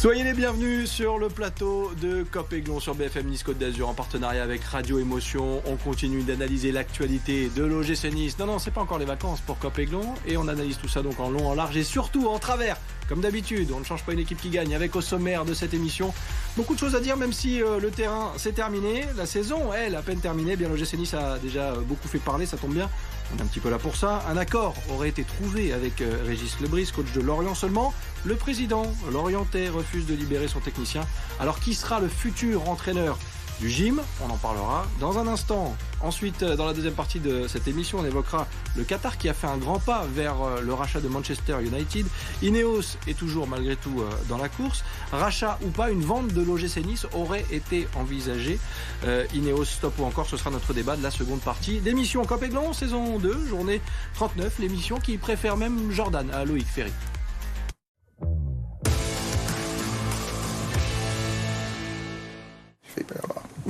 Soyez 0.00 0.24
les 0.24 0.32
bienvenus 0.32 0.90
sur 0.90 1.18
le 1.18 1.28
plateau 1.28 1.92
de 2.00 2.22
Cop 2.22 2.50
Aiglon 2.54 2.80
sur 2.80 2.94
BFM 2.94 3.26
Nice 3.26 3.42
Côte 3.42 3.58
d'Azur 3.58 3.86
en 3.86 3.92
partenariat 3.92 4.42
avec 4.42 4.64
Radio 4.64 4.98
Émotion. 4.98 5.60
On 5.66 5.76
continue 5.76 6.22
d'analyser 6.22 6.72
l'actualité 6.72 7.50
de 7.54 7.62
l'OGC 7.64 8.10
Nice. 8.10 8.38
Non, 8.38 8.46
non, 8.46 8.58
c'est 8.58 8.70
pas 8.70 8.80
encore 8.80 8.98
les 8.98 9.04
vacances 9.04 9.42
pour 9.42 9.58
Cop 9.58 9.78
Aiglon 9.78 10.14
et 10.26 10.38
on 10.38 10.48
analyse 10.48 10.78
tout 10.78 10.88
ça 10.88 11.02
donc 11.02 11.20
en 11.20 11.28
long, 11.28 11.46
en 11.46 11.54
large 11.54 11.76
et 11.76 11.84
surtout 11.84 12.28
en 12.28 12.38
travers. 12.38 12.78
Comme 13.10 13.20
d'habitude, 13.20 13.72
on 13.76 13.80
ne 13.80 13.84
change 13.84 14.02
pas 14.02 14.14
une 14.14 14.20
équipe 14.20 14.40
qui 14.40 14.48
gagne 14.48 14.74
avec 14.74 14.96
au 14.96 15.02
sommaire 15.02 15.44
de 15.44 15.52
cette 15.52 15.74
émission. 15.74 16.14
Beaucoup 16.56 16.72
de 16.72 16.78
choses 16.78 16.96
à 16.96 17.00
dire 17.00 17.18
même 17.18 17.34
si 17.34 17.62
euh, 17.62 17.78
le 17.78 17.90
terrain 17.90 18.32
s'est 18.38 18.52
terminé. 18.52 19.04
La 19.18 19.26
saison, 19.26 19.70
elle, 19.74 19.96
à 19.96 20.00
peine 20.00 20.20
terminée. 20.20 20.56
Bien 20.56 20.70
l'OGC 20.70 20.94
Nice 20.94 21.12
a 21.12 21.38
déjà 21.38 21.74
beaucoup 21.74 22.08
fait 22.08 22.20
parler, 22.20 22.46
ça 22.46 22.56
tombe 22.56 22.72
bien. 22.72 22.88
On 23.32 23.38
est 23.38 23.42
un 23.42 23.46
petit 23.46 23.60
peu 23.60 23.70
là 23.70 23.78
pour 23.78 23.96
ça. 23.96 24.24
Un 24.28 24.36
accord 24.36 24.74
aurait 24.90 25.08
été 25.08 25.24
trouvé 25.24 25.72
avec 25.72 26.00
euh, 26.00 26.22
Régis 26.26 26.60
Lebris, 26.60 26.90
coach 26.94 27.12
de 27.12 27.20
Lorient 27.20 27.54
seulement. 27.54 27.94
Le 28.24 28.34
président 28.34 28.82
Lorientais 29.12 29.68
refuse 29.68 30.06
de 30.06 30.14
libérer 30.14 30.48
son 30.48 30.60
technicien. 30.60 31.02
Alors 31.38 31.60
qui 31.60 31.74
sera 31.74 32.00
le 32.00 32.08
futur 32.08 32.68
entraîneur 32.68 33.18
du 33.60 33.68
gym, 33.68 34.00
on 34.26 34.30
en 34.30 34.36
parlera 34.38 34.86
dans 35.00 35.18
un 35.18 35.26
instant. 35.26 35.76
Ensuite, 36.00 36.42
dans 36.42 36.64
la 36.64 36.72
deuxième 36.72 36.94
partie 36.94 37.20
de 37.20 37.46
cette 37.46 37.68
émission, 37.68 37.98
on 37.98 38.04
évoquera 38.06 38.46
le 38.74 38.84
Qatar 38.84 39.18
qui 39.18 39.28
a 39.28 39.34
fait 39.34 39.46
un 39.46 39.58
grand 39.58 39.78
pas 39.78 40.06
vers 40.14 40.40
euh, 40.42 40.60
le 40.62 40.72
rachat 40.72 41.00
de 41.00 41.08
Manchester 41.08 41.56
United. 41.60 42.06
Ineos 42.42 42.96
est 43.06 43.18
toujours 43.18 43.46
malgré 43.46 43.76
tout 43.76 44.00
euh, 44.00 44.08
dans 44.30 44.38
la 44.38 44.48
course. 44.48 44.82
Rachat 45.12 45.58
ou 45.62 45.68
pas, 45.68 45.90
une 45.90 46.00
vente 46.00 46.28
de 46.28 46.42
l'OGC 46.42 46.78
Nice 46.86 47.06
aurait 47.12 47.44
été 47.50 47.86
envisagée. 47.96 48.58
Euh, 49.04 49.26
Ineos 49.34 49.66
stop 49.66 49.98
ou 49.98 50.04
encore, 50.04 50.26
ce 50.26 50.38
sera 50.38 50.50
notre 50.50 50.72
débat 50.72 50.96
de 50.96 51.02
la 51.02 51.10
seconde 51.10 51.40
partie 51.40 51.80
d'émission 51.80 52.24
Cop 52.24 52.42
Aiglon, 52.42 52.72
saison 52.72 53.18
2, 53.18 53.46
journée 53.46 53.82
39, 54.14 54.58
l'émission 54.58 54.98
qui 54.98 55.18
préfère 55.18 55.58
même 55.58 55.92
Jordan 55.92 56.30
à 56.30 56.46
Loïc 56.46 56.66
Ferry. 56.66 56.92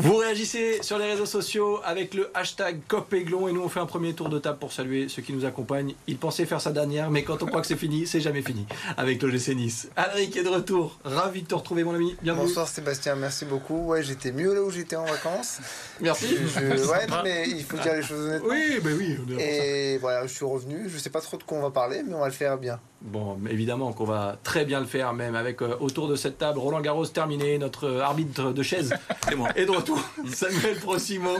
Vous 0.00 0.16
réagissez 0.16 0.82
sur 0.82 0.96
les 0.96 1.04
réseaux 1.04 1.26
sociaux 1.26 1.78
avec 1.84 2.14
le 2.14 2.30
hashtag 2.32 2.80
COPEGLON 2.88 3.48
et 3.48 3.52
nous 3.52 3.60
on 3.60 3.68
fait 3.68 3.80
un 3.80 3.86
premier 3.86 4.14
tour 4.14 4.30
de 4.30 4.38
table 4.38 4.56
pour 4.58 4.72
saluer 4.72 5.10
ceux 5.10 5.20
qui 5.20 5.34
nous 5.34 5.44
accompagnent. 5.44 5.94
Il 6.06 6.16
pensait 6.16 6.46
faire 6.46 6.62
sa 6.62 6.72
dernière, 6.72 7.10
mais 7.10 7.22
quand 7.22 7.42
on 7.42 7.46
croit 7.46 7.60
que 7.60 7.66
c'est 7.66 7.76
fini, 7.76 8.06
c'est 8.06 8.22
jamais 8.22 8.40
fini 8.40 8.64
avec 8.96 9.20
l'OGC 9.20 9.48
Nice. 9.48 9.90
Alric 9.96 10.34
est 10.38 10.42
de 10.42 10.48
retour, 10.48 10.98
ravi 11.04 11.42
de 11.42 11.48
te 11.48 11.54
retrouver 11.54 11.84
mon 11.84 11.94
ami. 11.94 12.16
Bienvenue. 12.22 12.46
Bonsoir 12.46 12.66
Sébastien, 12.66 13.14
merci 13.14 13.44
beaucoup. 13.44 13.88
Ouais, 13.88 14.02
j'étais 14.02 14.32
mieux 14.32 14.54
là 14.54 14.62
où 14.62 14.70
j'étais 14.70 14.96
en 14.96 15.04
vacances. 15.04 15.58
Merci. 16.00 16.34
ouais, 16.56 17.06
mais 17.22 17.44
il 17.50 17.62
faut 17.62 17.76
dire 17.76 17.92
les 17.92 18.02
choses 18.02 18.26
honnêtement. 18.26 18.48
Oui, 18.48 18.80
ben 18.82 18.96
oui. 18.96 19.18
et 19.38 19.98
voilà, 19.98 20.26
je 20.26 20.32
suis 20.32 20.46
revenu. 20.46 20.88
Je 20.88 20.96
sais 20.96 21.10
pas 21.10 21.20
trop 21.20 21.36
de 21.36 21.42
quoi 21.42 21.58
on 21.58 21.62
va 21.62 21.70
parler, 21.70 22.02
mais 22.02 22.14
on 22.14 22.20
va 22.20 22.28
le 22.28 22.32
faire 22.32 22.56
bien. 22.56 22.80
Bon, 23.02 23.38
évidemment 23.48 23.92
qu'on 23.94 24.04
va 24.04 24.36
très 24.42 24.66
bien 24.66 24.78
le 24.78 24.86
faire, 24.86 25.14
même 25.14 25.34
avec 25.34 25.62
euh, 25.62 25.74
autour 25.80 26.06
de 26.06 26.16
cette 26.16 26.36
table 26.36 26.58
Roland 26.58 26.82
Garros 26.82 27.06
terminé, 27.06 27.56
notre 27.56 27.84
euh, 27.84 28.02
arbitre 28.02 28.52
de 28.52 28.62
chaise 28.62 28.92
moi. 29.36 29.48
est 29.56 29.64
de 29.64 29.70
retour. 29.70 29.98
Samuel 30.30 30.76
Prosimo 30.76 31.30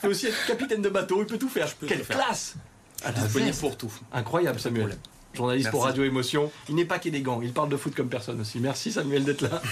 peut 0.00 0.08
aussi 0.08 0.28
être 0.28 0.46
capitaine 0.46 0.80
de 0.80 0.88
bateau, 0.88 1.20
il 1.20 1.26
peut 1.26 1.36
tout 1.36 1.50
faire. 1.50 1.72
peux 1.74 1.86
Quelle 1.86 1.98
tout 1.98 2.04
faire. 2.04 2.24
classe 2.24 2.54
Ah, 3.04 3.12
disponible 3.12 3.56
pour 3.56 3.76
tout. 3.76 3.92
Incroyable 4.12 4.58
Samuel. 4.58 4.96
Journaliste 5.34 5.70
pour. 5.70 5.84
Radio 5.84 6.04
Émotion. 6.04 6.50
Il 6.68 6.74
n'est 6.74 6.84
pas 6.84 6.98
qu'élégant, 6.98 7.40
il 7.42 7.52
parle 7.52 7.68
de 7.68 7.76
foot 7.76 7.94
comme 7.94 8.08
personne 8.08 8.40
aussi. 8.40 8.58
Merci 8.58 8.92
Samuel 8.92 9.24
d'être 9.24 9.42
là. 9.42 9.62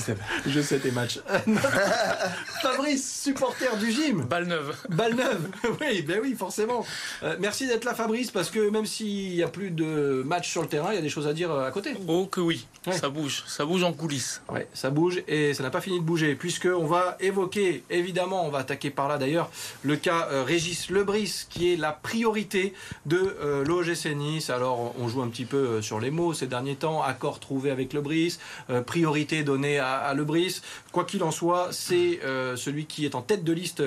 Je 0.46 0.60
sais 0.60 0.78
tes 0.78 0.90
matchs. 0.90 1.18
Fabrice, 2.62 3.22
supporter 3.22 3.76
du 3.78 3.90
gym. 3.90 4.22
Balle 4.24 4.46
neuve. 4.46 4.76
Balle 4.88 5.14
neuve, 5.14 5.48
oui, 5.80 6.02
ben 6.02 6.20
oui, 6.22 6.34
forcément. 6.38 6.84
Euh, 7.22 7.36
merci 7.40 7.66
d'être 7.66 7.84
là, 7.84 7.94
Fabrice, 7.94 8.30
parce 8.30 8.50
que 8.50 8.70
même 8.70 8.86
s'il 8.86 9.34
n'y 9.34 9.42
a 9.42 9.48
plus 9.48 9.70
de 9.70 10.22
matchs 10.24 10.50
sur 10.50 10.62
le 10.62 10.68
terrain, 10.68 10.92
il 10.92 10.96
y 10.96 10.98
a 10.98 11.02
des 11.02 11.08
choses 11.08 11.26
à 11.26 11.32
dire 11.32 11.50
euh, 11.50 11.66
à 11.66 11.70
côté. 11.70 11.94
Oh 12.06 12.26
que 12.26 12.40
oui, 12.40 12.66
Ouais. 12.86 12.92
ça 12.96 13.08
bouge, 13.10 13.44
ça 13.46 13.64
bouge 13.66 13.82
en 13.82 13.92
coulisses. 13.92 14.40
Ouais, 14.48 14.66
ça 14.72 14.88
bouge 14.90 15.22
et 15.28 15.52
ça 15.52 15.62
n'a 15.62 15.70
pas 15.70 15.80
fini 15.80 15.98
de 16.00 16.04
bouger, 16.04 16.34
puisque 16.36 16.66
on 16.66 16.86
va 16.86 17.16
évoquer, 17.20 17.82
évidemment, 17.90 18.46
on 18.46 18.50
va 18.50 18.58
attaquer 18.60 18.90
par 18.90 19.08
là 19.08 19.18
d'ailleurs, 19.18 19.50
le 19.82 19.96
cas 19.96 20.28
euh, 20.30 20.42
Régis 20.44 20.88
Lebris, 20.90 21.46
qui 21.50 21.72
est 21.72 21.76
la 21.76 21.92
priorité 21.92 22.72
de 23.06 23.36
euh, 23.42 23.64
l'OGC 23.64 24.14
Nice. 24.14 24.48
Alors, 24.50 24.94
on 24.98 25.07
joue 25.08 25.22
un 25.22 25.28
petit 25.28 25.44
peu 25.44 25.56
euh, 25.56 25.82
sur 25.82 25.98
les 26.00 26.10
mots 26.10 26.34
ces 26.34 26.46
derniers 26.46 26.76
temps, 26.76 27.02
accord 27.02 27.40
trouvé 27.40 27.70
avec 27.70 27.92
Lebris, 27.92 28.38
euh, 28.70 28.80
priorité 28.82 29.42
donnée 29.42 29.78
à, 29.78 29.96
à 29.96 30.14
Lebris. 30.14 30.60
Quoi 30.92 31.04
qu'il 31.04 31.22
en 31.22 31.30
soit, 31.30 31.68
c'est 31.72 32.20
euh, 32.24 32.56
celui 32.56 32.86
qui 32.86 33.04
est 33.04 33.14
en 33.14 33.22
tête 33.22 33.44
de 33.44 33.52
liste 33.52 33.82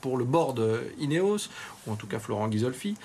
pour 0.00 0.16
le 0.16 0.24
board 0.24 0.62
Ineos, 0.98 1.48
ou 1.86 1.92
en 1.92 1.96
tout 1.96 2.06
cas 2.06 2.18
Florent 2.18 2.48
Ghisolfi. 2.48 2.96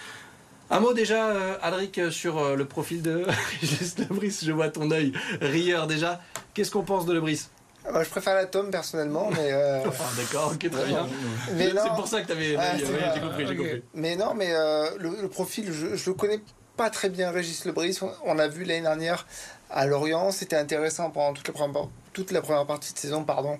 Un 0.69 0.79
mot 0.79 0.93
déjà, 0.93 1.53
Alric, 1.61 1.99
sur 2.11 2.55
le 2.55 2.65
profil 2.65 3.01
de 3.03 3.25
Régis 3.61 3.97
Lebris. 3.99 4.39
Je 4.43 4.51
vois 4.51 4.69
ton 4.69 4.89
œil 4.91 5.13
rieur 5.41 5.85
déjà. 5.87 6.21
Qu'est-ce 6.53 6.71
qu'on 6.71 6.81
pense 6.83 7.05
de 7.05 7.13
Lebris 7.13 7.47
Ah, 7.85 7.91
Moi, 7.91 8.03
je 8.03 8.09
préfère 8.09 8.33
la 8.33 8.47
tome 8.47 8.71
personnellement, 8.71 9.29
mais. 9.29 9.51
euh, 9.51 9.83
Ah, 9.99 10.09
D'accord, 10.17 10.51
ok, 10.53 10.69
très 10.71 10.85
bien. 10.85 11.07
mais 11.53 11.71
non. 11.71 11.81
C'est 11.83 11.95
pour 11.95 12.07
ça 12.07 12.21
que 12.21 12.25
tu 12.27 12.31
avais. 12.31 12.55
Ah, 12.57 12.75
j'ai 12.77 12.83
compris, 13.21 13.45
j'ai 13.45 13.51
Ok. 13.53 13.57
compris. 13.57 13.83
Mais 13.93 14.15
non, 14.15 14.33
mais 14.33 14.47
euh, 14.55 14.89
le, 14.97 15.11
le 15.21 15.27
profil, 15.27 15.71
je, 15.71 15.95
je 15.95 16.09
le 16.09 16.15
connais 16.15 16.39
pas 16.77 16.89
très 16.89 17.09
bien, 17.09 17.31
Régis 17.31 17.65
Lebris. 17.65 17.97
On, 18.01 18.11
on 18.25 18.39
a 18.39 18.47
vu 18.47 18.63
l'année 18.63 18.81
dernière 18.81 19.25
à 19.69 19.85
Lorient, 19.85 20.31
c'était 20.31 20.55
intéressant 20.55 21.09
pendant 21.09 21.33
toute 21.33 21.47
la, 21.47 21.53
première, 21.53 21.87
toute 22.13 22.31
la 22.31 22.41
première 22.41 22.65
partie 22.65 22.93
de 22.93 22.99
saison, 22.99 23.23
pardon, 23.23 23.57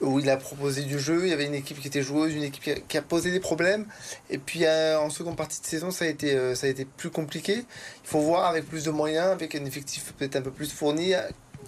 où 0.00 0.18
il 0.18 0.28
a 0.30 0.36
proposé 0.36 0.82
du 0.82 0.98
jeu. 0.98 1.24
Il 1.24 1.30
y 1.30 1.32
avait 1.32 1.46
une 1.46 1.54
équipe 1.54 1.80
qui 1.80 1.88
était 1.88 2.02
joueuse, 2.02 2.34
une 2.34 2.42
équipe 2.42 2.62
qui 2.62 2.70
a, 2.72 2.74
qui 2.76 2.98
a 2.98 3.02
posé 3.02 3.30
des 3.30 3.40
problèmes. 3.40 3.86
Et 4.30 4.38
puis 4.38 4.64
euh, 4.64 4.98
en 4.98 5.10
seconde 5.10 5.36
partie 5.36 5.60
de 5.60 5.66
saison, 5.66 5.90
ça 5.90 6.04
a 6.04 6.08
été, 6.08 6.34
euh, 6.34 6.54
ça 6.54 6.66
a 6.66 6.70
été 6.70 6.84
plus 6.84 7.10
compliqué. 7.10 7.64
Il 8.04 8.08
faut 8.08 8.20
voir 8.20 8.46
avec 8.46 8.68
plus 8.68 8.84
de 8.84 8.90
moyens, 8.90 9.28
avec 9.28 9.54
un 9.54 9.64
effectif 9.64 10.12
peut-être 10.18 10.36
un 10.36 10.42
peu 10.42 10.50
plus 10.50 10.72
fourni, 10.72 11.12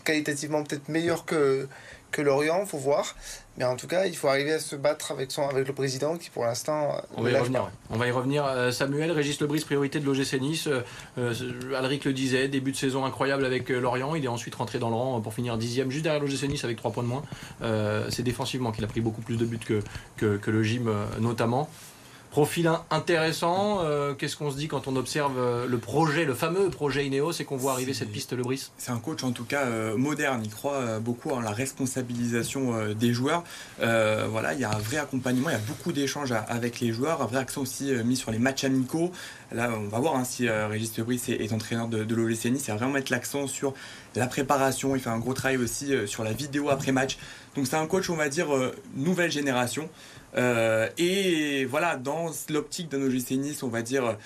qualitativement 0.04 0.62
peut-être 0.62 0.88
meilleur 0.88 1.25
que, 1.25 1.69
que 2.11 2.22
Lorient, 2.22 2.65
faut 2.67 2.78
voir. 2.78 3.15
Mais 3.59 3.65
en 3.65 3.77
tout 3.77 3.87
cas, 3.87 4.05
il 4.06 4.17
faut 4.17 4.28
arriver 4.28 4.53
à 4.53 4.59
se 4.59 4.77
battre 4.77 5.12
avec, 5.12 5.33
son, 5.33 5.49
avec 5.49 5.67
le 5.67 5.72
président 5.72 6.17
qui 6.17 6.28
pour 6.31 6.44
l'instant... 6.44 6.94
euh, 6.94 7.00
On 7.17 7.22
va 7.22 7.31
y 7.31 7.37
revenir. 7.37 7.62
pas. 7.62 7.72
On 7.91 7.97
va 7.97 8.06
y 8.06 8.11
revenir. 8.11 8.44
Samuel, 8.72 9.11
Régis 9.12 9.41
Lebris, 9.41 9.61
priorité 9.61 9.99
de 9.99 10.05
l'OGC 10.05 10.41
Nice. 10.41 10.67
Euh, 10.67 10.83
euh, 11.19 11.75
Alric 11.75 12.05
le 12.05 12.12
disait, 12.12 12.49
début 12.49 12.72
de 12.72 12.77
saison 12.77 13.05
incroyable 13.05 13.44
avec 13.44 13.69
Lorient. 13.71 14.15
Il 14.15 14.25
est 14.25 14.28
ensuite 14.28 14.55
rentré 14.55 14.78
dans 14.78 14.91
le 14.91 14.94
rang 14.94 15.21
pour 15.21 15.33
finir 15.33 15.56
dixième, 15.56 15.91
juste 15.91 16.05
derrière 16.05 16.22
l'OGC 16.22 16.49
Nice 16.49 16.65
avec 16.65 16.77
3 16.77 16.93
points 16.93 17.03
de 17.03 17.09
moins. 17.09 17.22
C'est 18.11 18.23
défensivement 18.23 18.73
qu'il 18.73 18.84
a 18.84 18.88
pris 18.88 19.00
beaucoup 19.00 19.23
plus 19.23 19.37
de 19.37 19.44
buts 19.47 19.59
que, 19.59 19.81
que, 20.17 20.37
que 20.37 20.50
le 20.50 20.62
gym 20.62 20.91
notamment. 21.21 21.69
Profil 22.36 22.66
in- 22.66 22.82
intéressant. 22.91 23.80
Euh, 23.82 24.12
Qu'est-ce 24.12 24.36
qu'on 24.36 24.50
se 24.50 24.58
dit 24.58 24.69
quand 24.69 24.88
on 24.88 24.97
observe 24.97 25.38
euh, 25.38 25.66
le 25.66 25.78
projet, 25.78 26.26
le 26.26 26.34
fameux 26.34 26.69
projet 26.69 27.06
Ineos 27.06 27.32
et 27.41 27.44
qu'on 27.47 27.56
voit 27.56 27.72
arriver 27.72 27.94
C'est- 27.94 28.00
cette 28.00 28.12
piste 28.12 28.34
Lebris 28.34 28.69
C'est 28.76 28.91
un 28.91 28.98
coach 28.98 29.24
en 29.24 29.32
tout 29.32 29.44
cas 29.47 29.62
euh, 29.64 29.97
moderne, 29.97 30.42
il 30.44 30.50
croit 30.50 30.98
beaucoup 30.98 31.30
en 31.30 31.41
la 31.41 31.52
responsabilisation 31.52 32.75
euh, 32.75 32.92
des 32.92 33.14
joueurs. 33.14 33.42
Voilà, 33.78 34.52
il 34.52 34.60
y 34.60 34.64
a 34.64 34.70
un 34.70 34.78
vrai 34.78 34.98
accompagnement, 34.98 35.48
il 35.48 35.52
y 35.54 35.56
a 35.56 35.60
beaucoup 35.66 35.92
d'échanges 35.92 36.34
avec 36.48 36.80
les 36.80 36.92
joueurs, 36.92 37.22
un 37.22 37.26
vrai 37.26 37.38
accent 37.38 37.62
aussi 37.62 37.91
mis 38.04 38.16
sur 38.16 38.30
les 38.30 38.38
matchs 38.38 38.64
amicaux. 38.64 39.12
Là, 39.52 39.70
on 39.75 39.88
va 39.88 39.98
voir 39.98 40.16
hein, 40.16 40.25
si 40.25 40.46
Régis 40.46 40.94
Lebris 40.98 41.22
est, 41.28 41.42
est 41.42 41.52
entraîneur 41.54 41.88
de, 41.88 42.04
de 42.04 42.14
l'OGC 42.14 42.50
Nice, 42.50 42.64
il 42.66 42.70
va 42.70 42.75
vraiment 42.76 42.92
mettre 42.92 43.12
l'accent 43.12 43.46
sur 43.46 43.72
la 44.14 44.26
préparation, 44.26 44.94
il 44.94 45.00
fait 45.00 45.08
un 45.08 45.19
gros 45.20 45.32
travail 45.32 45.56
aussi 45.56 45.94
sur 46.06 46.22
la 46.22 46.32
vidéo 46.32 46.69
après 46.69 46.92
match. 46.92 47.16
Donc 47.54 47.66
c'est 47.66 47.76
un 47.76 47.86
coach, 47.86 48.10
on 48.10 48.16
va 48.16 48.28
dire, 48.28 48.48
nouvelle 48.94 49.30
génération. 49.30 49.88
Euh, 50.36 50.88
et 50.98 51.64
voilà, 51.64 51.97
dans 51.97 52.30
l'optique 52.50 52.91
d'un 52.91 53.02
OGC 53.02 53.32
Nice, 53.32 53.62
on 53.62 53.69
va 53.69 53.82
dire... 53.82 54.16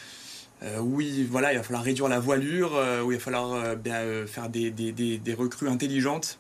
Euh, 0.63 0.79
oui, 0.79 1.27
voilà, 1.31 1.55
il 1.55 1.57
va 1.57 1.63
falloir 1.63 1.83
réduire 1.83 2.07
la 2.09 2.21
voilure, 2.21 2.77
euh, 2.77 3.01
où 3.01 3.13
il 3.13 3.17
va 3.17 3.25
falloir 3.25 3.55
euh, 3.55 3.77
bien, 3.77 3.95
euh, 3.95 4.27
faire 4.27 4.51
des, 4.51 4.71
des, 4.71 4.93
des, 4.93 5.17
des 5.17 5.33
recrues 5.33 5.71
intelligentes. 5.71 6.39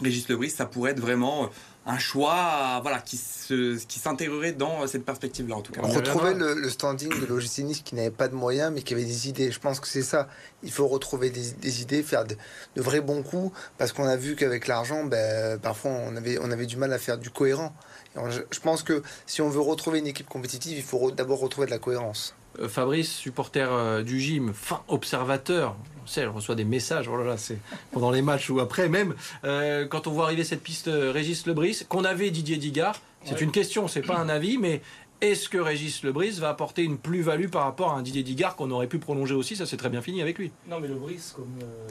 Régis 0.00 0.26
Lebris, 0.30 0.48
ça 0.48 0.64
pourrait 0.64 0.92
être 0.92 1.00
vraiment 1.00 1.50
un 1.84 1.98
choix 1.98 2.80
voilà, 2.80 3.00
qui, 3.00 3.18
se, 3.18 3.76
qui 3.84 3.98
s'intégrerait 3.98 4.52
dans 4.52 4.86
cette 4.86 5.04
perspective-là, 5.04 5.56
en 5.56 5.60
tout 5.60 5.72
cas. 5.72 5.82
On 5.84 5.88
reviendra. 5.88 6.32
le, 6.32 6.54
le 6.54 6.70
standing 6.70 7.10
de 7.10 7.26
l'OGC 7.26 7.58
Nice 7.58 7.82
qui 7.84 7.94
n'avait 7.94 8.10
pas 8.10 8.28
de 8.28 8.34
moyens 8.34 8.72
mais 8.74 8.80
qui 8.80 8.94
avait 8.94 9.04
des 9.04 9.28
idées. 9.28 9.50
Je 9.50 9.60
pense 9.60 9.80
que 9.80 9.86
c'est 9.86 10.00
ça. 10.02 10.28
Il 10.62 10.72
faut 10.72 10.88
retrouver 10.88 11.28
des, 11.28 11.50
des 11.60 11.82
idées, 11.82 12.02
faire 12.02 12.24
de, 12.24 12.36
de 12.76 12.80
vrais 12.80 13.02
bons 13.02 13.22
coups 13.22 13.54
parce 13.76 13.92
qu'on 13.92 14.06
a 14.06 14.16
vu 14.16 14.34
qu'avec 14.34 14.66
l'argent, 14.66 15.04
ben, 15.04 15.58
parfois 15.60 15.90
on 15.90 16.16
avait, 16.16 16.38
on 16.40 16.50
avait 16.50 16.66
du 16.66 16.78
mal 16.78 16.90
à 16.92 16.98
faire 16.98 17.18
du 17.18 17.28
cohérent. 17.28 17.74
On- 18.16 18.30
je, 18.30 18.40
je 18.50 18.60
pense 18.60 18.82
que 18.82 19.02
si 19.26 19.40
on 19.42 19.48
veut 19.48 19.60
retrouver 19.60 19.98
une 20.00 20.06
équipe 20.06 20.28
compétitive, 20.28 20.76
il 20.76 20.82
faut 20.84 20.98
re- 20.98 21.14
d'abord 21.14 21.40
retrouver 21.40 21.66
de 21.66 21.70
la 21.72 21.78
cohérence. 21.78 22.34
Euh, 22.60 22.68
Fabrice, 22.68 23.10
supporter 23.10 23.66
euh, 23.72 24.02
du 24.02 24.20
gym, 24.20 24.52
fin 24.54 24.82
observateur, 24.88 25.74
on 26.04 26.06
sait, 26.06 26.20
elle 26.22 26.28
reçoit 26.28 26.54
des 26.54 26.64
messages, 26.64 27.08
oh 27.08 27.16
là 27.16 27.24
là, 27.24 27.36
c'est 27.38 27.58
pendant 27.92 28.10
les 28.10 28.20
matchs 28.22 28.50
ou 28.50 28.60
après 28.60 28.88
même, 28.88 29.14
euh, 29.44 29.86
quand 29.86 30.06
on 30.06 30.10
voit 30.10 30.24
arriver 30.26 30.44
cette 30.44 30.62
piste 30.62 30.90
Régis 30.92 31.46
Lebris, 31.46 31.82
qu'on 31.88 32.04
avait 32.04 32.30
Didier 32.30 32.56
Digard, 32.58 33.00
c'est 33.24 33.34
Ouais. 33.34 33.40
une 33.40 33.52
question, 33.52 33.88
c'est 33.88 34.02
pas 34.02 34.18
un 34.18 34.28
avis, 34.28 34.58
mais 34.58 34.82
est-ce 35.22 35.48
que 35.48 35.56
Régis 35.58 36.02
Lebris 36.02 36.32
va 36.32 36.48
apporter 36.50 36.82
une 36.82 36.98
plus-value 36.98 37.46
par 37.48 37.62
rapport 37.64 37.92
à 37.92 37.94
un 37.94 38.02
Didier 38.02 38.24
Digard 38.24 38.56
qu'on 38.56 38.70
aurait 38.72 38.88
pu 38.88 38.98
prolonger 38.98 39.34
aussi? 39.34 39.54
Ça 39.56 39.64
s'est 39.64 39.76
très 39.76 39.88
bien 39.88 40.02
fini 40.02 40.20
avec 40.20 40.38
lui. 40.38 40.50
Non 40.68 40.80
mais 40.80 40.88
le 40.88 40.96
Brice, 40.96 41.32
comme 41.36 41.46
euh, 41.62 41.88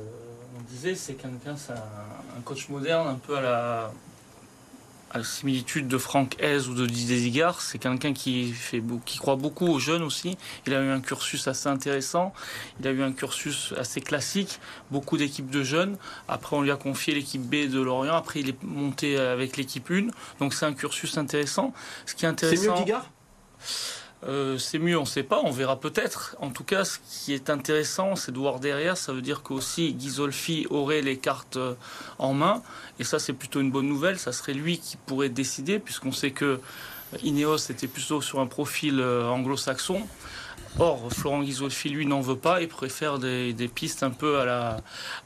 on 0.60 0.62
disait, 0.72 0.94
c'est 0.94 1.14
quelqu'un, 1.14 1.56
c'est 1.56 1.72
un, 1.72 2.38
un 2.38 2.42
coach 2.44 2.68
moderne, 2.70 3.08
un 3.08 3.16
peu 3.16 3.38
à 3.38 3.42
la 3.42 3.94
à 5.14 5.18
la 5.18 5.24
similitude 5.24 5.88
de 5.88 5.98
Franck 5.98 6.38
Hez 6.40 6.68
ou 6.68 6.74
de 6.74 6.86
Didier 6.86 7.18
Zigard, 7.18 7.62
c'est 7.62 7.78
quelqu'un 7.78 8.14
qui, 8.14 8.52
fait, 8.54 8.82
qui 9.06 9.18
croit 9.18 9.36
beaucoup 9.36 9.68
aux 9.68 9.80
jeunes 9.80 10.04
aussi. 10.04 10.38
Il 10.66 10.74
a 10.74 10.82
eu 10.82 10.90
un 10.90 11.02
cursus 11.02 11.48
assez 11.48 11.68
intéressant, 11.68 12.34
il 12.80 12.88
a 12.88 12.92
eu 12.92 13.04
un 13.04 13.12
cursus 13.12 13.74
assez 13.78 14.00
classique, 14.02 14.60
beaucoup 14.90 15.18
d'équipes 15.18 15.50
de 15.50 15.64
jeunes. 15.64 15.98
Après, 16.28 16.56
on 16.56 16.62
lui 16.62 16.72
a 16.72 16.78
confié 16.78 17.14
l'équipe 17.14 17.42
B 17.42 17.70
de 17.70 17.82
Lorient, 17.82 18.16
après 18.16 18.40
il 18.40 18.50
est 18.50 18.64
monté 18.64 19.18
avec 19.18 19.58
l'équipe 19.58 19.92
1, 19.92 20.08
donc 20.40 20.54
c'est 20.54 20.66
un 20.66 20.74
cursus 20.74 21.18
intéressant. 21.18 21.74
Ce 22.06 22.16
qui 22.16 22.26
est 22.26 22.30
intéressant... 22.30 22.78
C'est 22.78 22.92
mieux 22.92 22.98
euh, 24.28 24.60
c'est 24.60 24.78
mieux, 24.78 24.98
on 24.98 25.02
ne 25.02 25.08
sait 25.08 25.24
pas, 25.24 25.42
on 25.44 25.52
verra 25.52 25.80
peut-être. 25.80 26.36
En 26.40 26.52
tout 26.52 26.64
cas, 26.64 26.86
ce 26.86 27.00
qui 27.10 27.34
est 27.34 27.50
intéressant, 27.50 28.16
c'est 28.16 28.32
de 28.32 28.38
voir 28.38 28.60
derrière. 28.60 28.96
Ça 28.98 29.14
veut 29.14 29.22
dire 29.22 29.42
qu'aussi 29.42 29.94
Ghisolfi 29.94 30.68
aurait 30.70 31.02
les 31.02 31.18
cartes 31.18 31.58
euh, 31.58 31.74
en 32.20 32.34
main. 32.34 32.62
Et 33.00 33.04
ça, 33.04 33.18
c'est 33.18 33.34
plutôt 33.34 33.62
une 33.62 33.72
bonne 33.72 33.88
nouvelle. 33.88 34.20
Ça 34.20 34.32
serait 34.32 34.54
lui 34.54 34.78
qui 34.78 34.98
pourrait 34.98 35.30
décider, 35.30 35.80
puisqu'on 35.80 36.12
sait 36.12 36.32
que 36.32 36.60
Ineos 37.24 37.58
était 37.70 37.88
plutôt 37.88 38.22
sur 38.22 38.40
un 38.40 38.48
profil 38.48 39.00
euh, 39.00 39.28
anglo-saxon. 39.28 40.02
Or, 40.80 41.12
Florent 41.12 41.42
Ghisolfi, 41.42 41.90
lui, 41.90 42.06
n'en 42.06 42.22
veut 42.22 42.38
pas 42.38 42.62
et 42.62 42.68
préfère 42.68 43.18
des, 43.18 43.54
pistes 43.74 44.04
un 44.04 44.12
peu 44.12 44.40
à 44.40 44.46
la, 44.46 44.78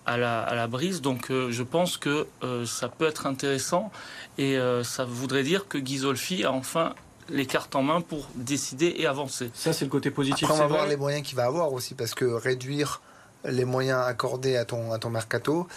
à 0.07 0.17
la, 0.17 0.67
brise. 0.67 1.01
Donc, 1.01 1.27
je 1.29 1.61
pense 1.61 1.97
que 1.97 2.25
ça 2.65 2.89
peut 2.89 3.05
être 3.05 3.27
intéressant. 3.27 3.91
Et 4.39 4.57
ça 4.81 5.05
voudrait 5.05 5.43
dire 5.43 5.67
que 5.67 5.77
Ghisolfi 5.77 6.45
a 6.45 6.51
enfin 6.51 6.95
les 7.29 7.45
cartes 7.45 7.75
en 7.75 7.83
main 7.83 8.01
pour 8.01 8.27
décider 8.35 8.95
et 8.97 9.07
avancer. 9.07 9.51
Ça, 9.53 9.73
c'est 9.73 9.85
le 9.85 9.91
côté 9.91 10.11
positif. 10.11 10.43
Après, 10.43 10.55
on 10.55 10.59
va 10.59 10.67
voir 10.67 10.87
les 10.87 10.97
moyens 10.97 11.25
qu'il 11.25 11.35
va 11.35 11.45
avoir 11.45 11.73
aussi, 11.73 11.93
parce 11.93 12.13
que 12.13 12.25
réduire 12.25 13.01
les 13.45 13.65
moyens 13.65 14.01
accordés 14.05 14.55
à 14.55 14.65
ton, 14.65 14.91
à 14.91 14.99
ton 14.99 15.09
mercato, 15.09 15.67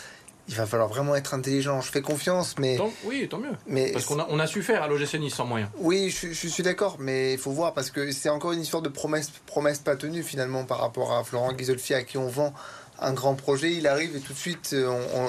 il 0.49 0.55
va 0.55 0.67
falloir 0.67 0.89
vraiment 0.89 1.15
être 1.15 1.35
intelligent. 1.35 1.81
Je 1.81 1.91
fais 1.91 2.00
confiance, 2.00 2.56
mais. 2.59 2.79
oui, 3.05 3.29
tant 3.29 3.39
mieux. 3.39 3.53
Mais 3.67 3.93
parce 3.93 4.06
qu'on 4.06 4.19
a, 4.19 4.27
on 4.31 4.39
a 4.39 4.47
su 4.47 4.62
faire 4.62 4.83
à 4.83 4.89
l'OGC 4.89 5.15
Nice 5.15 5.35
sans 5.35 5.45
moyens. 5.45 5.71
Oui, 5.79 6.11
je, 6.11 6.49
suis 6.49 6.62
d'accord, 6.62 6.97
mais 6.99 7.35
il 7.35 7.39
faut 7.39 7.50
voir, 7.50 7.75
parce 7.75 7.91
que 7.91 8.11
c'est 8.12 8.31
encore 8.31 8.53
une 8.53 8.62
histoire 8.62 8.83
de 8.83 8.89
promesse, 8.89 9.31
promesse 9.47 9.79
pas 9.79 9.97
tenue 9.97 10.23
finalement 10.23 10.65
par 10.65 10.81
rapport 10.81 11.12
à 11.12 11.25
Florent 11.25 11.53
Ghisolfi 11.53 11.95
à 11.95 12.03
qui 12.03 12.17
on 12.17 12.29
vend 12.29 12.55
un 12.99 13.12
grand 13.12 13.35
projet. 13.35 13.73
Il 13.73 13.87
arrive 13.87 14.17
et 14.17 14.21
tout 14.21 14.33
de 14.33 14.39
suite 14.39 14.75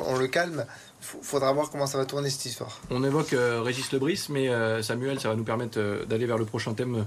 on 0.05 0.17
le 0.17 0.27
calme 0.27 0.65
faudra 1.01 1.51
voir 1.51 1.69
comment 1.69 1.87
ça 1.87 1.97
va 1.97 2.05
tourner 2.05 2.29
cette 2.29 2.45
histoire. 2.45 2.79
On 2.89 3.03
évoque 3.03 3.33
euh, 3.33 3.61
Régis 3.61 3.91
Lebris, 3.91 4.27
mais 4.29 4.49
euh, 4.49 4.81
Samuel, 4.81 5.19
ça 5.19 5.29
va 5.29 5.35
nous 5.35 5.43
permettre 5.43 5.79
euh, 5.79 6.05
d'aller 6.05 6.25
vers 6.25 6.37
le 6.37 6.45
prochain 6.45 6.73
thème 6.73 7.05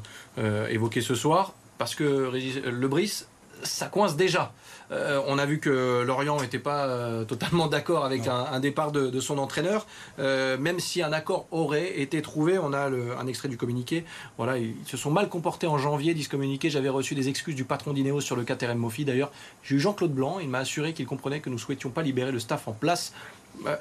évoqué 0.70 1.00
ce 1.00 1.14
soir, 1.14 1.54
parce 1.78 1.94
que 1.94 2.26
Régis 2.26 2.56
Lebris, 2.64 3.24
ça 3.62 3.86
coince 3.86 4.16
déjà. 4.16 4.52
on 4.90 5.38
a 5.38 5.46
vu 5.46 5.60
que 5.60 6.02
Lorient 6.02 6.40
n'était 6.40 6.58
pas 6.58 7.24
totalement 7.26 7.68
d'accord 7.68 8.04
avec 8.04 8.26
un, 8.26 8.58
départ 8.60 8.90
de, 8.92 9.20
son 9.20 9.38
entraîneur, 9.38 9.86
même 10.18 10.80
si 10.80 11.00
un 11.02 11.12
accord 11.12 11.46
aurait 11.50 12.00
été 12.00 12.22
trouvé. 12.22 12.58
On 12.58 12.72
a 12.72 12.88
un 12.88 13.26
extrait 13.26 13.48
du 13.48 13.56
communiqué. 13.56 14.04
Voilà, 14.36 14.58
ils 14.58 14.74
se 14.86 14.96
sont 14.96 15.10
mal 15.10 15.28
comportés 15.28 15.68
en 15.68 15.78
janvier, 15.78 16.12
dit 16.14 16.24
ce 16.24 16.28
communiqué. 16.28 16.70
J'avais 16.70 16.88
reçu 16.88 17.14
des 17.14 17.28
excuses 17.28 17.54
du 17.54 17.64
patron 17.64 17.92
d'Ineos 17.92 18.20
sur 18.20 18.34
le 18.34 18.42
cas 18.42 18.56
Terem 18.56 18.78
Mofi. 18.78 19.04
D'ailleurs, 19.04 19.30
j'ai 19.62 19.76
eu 19.76 19.80
Jean-Claude 19.80 20.12
Blanc. 20.12 20.38
Il 20.40 20.48
m'a 20.48 20.58
assuré 20.58 20.92
qu'il 20.92 21.06
comprenait 21.06 21.40
que 21.40 21.50
nous 21.50 21.58
souhaitions 21.58 21.90
pas 21.90 22.02
libérer 22.02 22.32
le 22.32 22.40
staff 22.40 22.66
en 22.66 22.72
place 22.72 23.12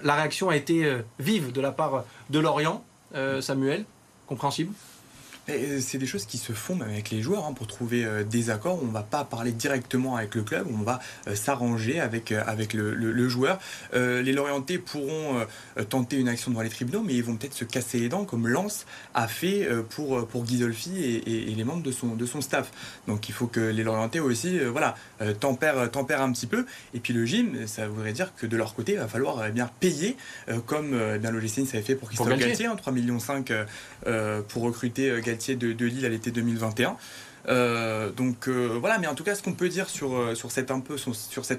la 0.04 0.16
réaction 0.16 0.50
a 0.50 0.56
été 0.56 0.86
euh, 0.86 1.02
vive 1.20 1.52
de 1.52 1.62
la 1.62 1.72
part 1.72 2.06
de 2.30 2.40
Lorient, 2.40 2.84
euh, 3.16 3.42
Samuel, 3.42 3.86
compréhensible? 4.28 4.74
C'est 5.48 5.98
des 5.98 6.06
choses 6.06 6.26
qui 6.26 6.38
se 6.38 6.54
font 6.54 6.76
même 6.76 6.90
avec 6.90 7.10
les 7.10 7.22
joueurs 7.22 7.46
hein, 7.46 7.54
pour 7.54 7.68
trouver 7.68 8.06
des 8.30 8.50
accords. 8.50 8.80
On 8.82 8.88
ne 8.88 8.92
va 8.92 9.04
pas 9.04 9.24
parler 9.24 9.52
directement 9.52 10.16
avec 10.16 10.36
le 10.36 10.44
club, 10.44 10.68
on 10.72 10.84
va 10.84 11.00
s'arranger 11.34 12.00
avec, 12.00 12.32
avec 12.32 12.74
le, 12.74 13.30
joueur. 13.30 13.60
les 13.94 14.34
Lorientais 14.34 14.78
pourront 14.78 15.46
tenter 15.90 16.18
une 16.18 16.28
action 16.28 16.52
devant 16.52 16.62
les 16.62 16.70
tribunaux, 16.70 17.02
mais 17.02 17.14
ils 17.14 17.24
vont 17.24 17.36
peut-être 17.36 17.54
se 17.54 17.66
casser 17.66 18.00
les 18.00 18.10
dents 18.10 18.26
comme 18.26 18.48
Lance 18.48 18.86
a 19.14 19.28
fait 19.28 19.68
pour, 19.90 20.28
pour 20.28 20.44
Ghisolfi 20.44 21.04
et, 21.04 21.56
les 21.56 21.64
membres 21.64 21.84
de 21.84 21.92
son, 21.92 22.16
de 22.16 22.26
son 22.26 22.42
staff. 22.42 22.72
Donc 23.08 23.30
il 23.30 23.34
faut 23.34 23.48
que 23.48 23.60
les 23.60 23.84
Lorientais 23.84 24.20
aussi 24.20 24.60
voilà, 24.60 24.96
tempèrent, 25.40 25.90
tempèrent 25.92 26.22
un 26.22 26.32
petit 26.32 26.48
peu. 26.48 26.66
Et 26.94 27.00
puis 27.00 27.14
le 27.14 27.26
gym, 27.26 27.68
ça 27.68 27.88
voudrait 27.88 28.14
dire 28.14 28.34
que 28.36 28.46
de 28.46 28.58
leur 28.58 28.76
côté, 28.76 28.94
il 28.94 29.00
va 29.00 29.08
falloir 29.08 29.46
eh 29.46 29.52
bien 29.52 29.70
payer 29.80 30.16
comme 30.66 30.92
bien 31.18 31.32
l'OGC 31.32 31.66
ça 31.66 31.78
avait 31.78 31.82
fait 31.82 31.96
pour 31.96 32.10
Christophe 32.10 32.38
Galtier, 32.38 32.68
3,5 32.68 32.82
hein, 32.86 32.92
millions 32.92 33.18
pour 34.48 34.64
recruter 34.64 35.22
De, 35.56 35.86
Lille 35.86 36.06
à 36.06 36.10
l'été 36.10 36.32
2021. 36.32 36.98
Euh, 37.48 38.12
donc 38.12 38.48
euh, 38.48 38.78
voilà, 38.80 39.00
mais 39.00 39.08
en 39.08 39.16
tout 39.16 39.24
cas, 39.24 39.34
ce 39.34 39.42
qu'on 39.42 39.54
peut 39.54 39.70
dire 39.70 39.90
sur, 39.90 40.16
euh, 40.16 40.36
cet 40.50 40.72
un 40.72 40.84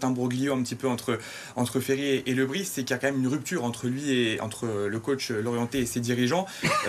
imbroglio 0.02 0.54
un 0.54 0.62
petit 0.62 0.76
peu 0.76 0.88
entre, 0.88 1.18
entre 1.56 1.80
Ferry 1.80 2.22
et, 2.24 2.34
Le 2.34 2.46
Bris, 2.46 2.64
c'est 2.64 2.82
qu'il 2.82 2.90
y 2.90 2.94
a 2.94 2.98
quand 2.98 3.08
même 3.08 3.18
une 3.18 3.26
rupture 3.26 3.64
entre 3.64 3.88
lui 3.88 4.12
et 4.12 4.40
entre 4.40 4.86
le 4.88 4.98
coach 5.00 5.30
Lorienté 5.30 5.78
et 5.78 5.86
ses 5.86 6.00
dirigeants, 6.00 6.46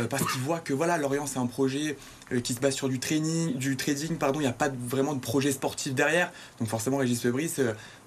parce 0.10 0.24
qu'il 0.32 0.42
voit 0.42 0.60
que 0.60 0.74
voilà, 0.74 0.98
Lorient 0.98 1.26
c'est 1.26 1.40
un 1.40 1.48
projet 1.48 1.98
qui 2.44 2.54
se 2.54 2.60
base 2.60 2.74
sur 2.74 2.90
du 2.90 3.00
training, 3.00 3.56
du 3.56 3.78
trading, 3.78 4.18
pardon, 4.18 4.40
il 4.40 4.44
n'y 4.44 4.50
a 4.50 4.54
pas 4.54 4.70
vraiment 4.88 5.14
de 5.14 5.20
projet 5.20 5.52
sportif 5.52 5.94
derrière, 5.94 6.32
donc 6.60 6.68
forcément 6.68 6.98
Régis 6.98 7.24
Lebris, 7.24 7.54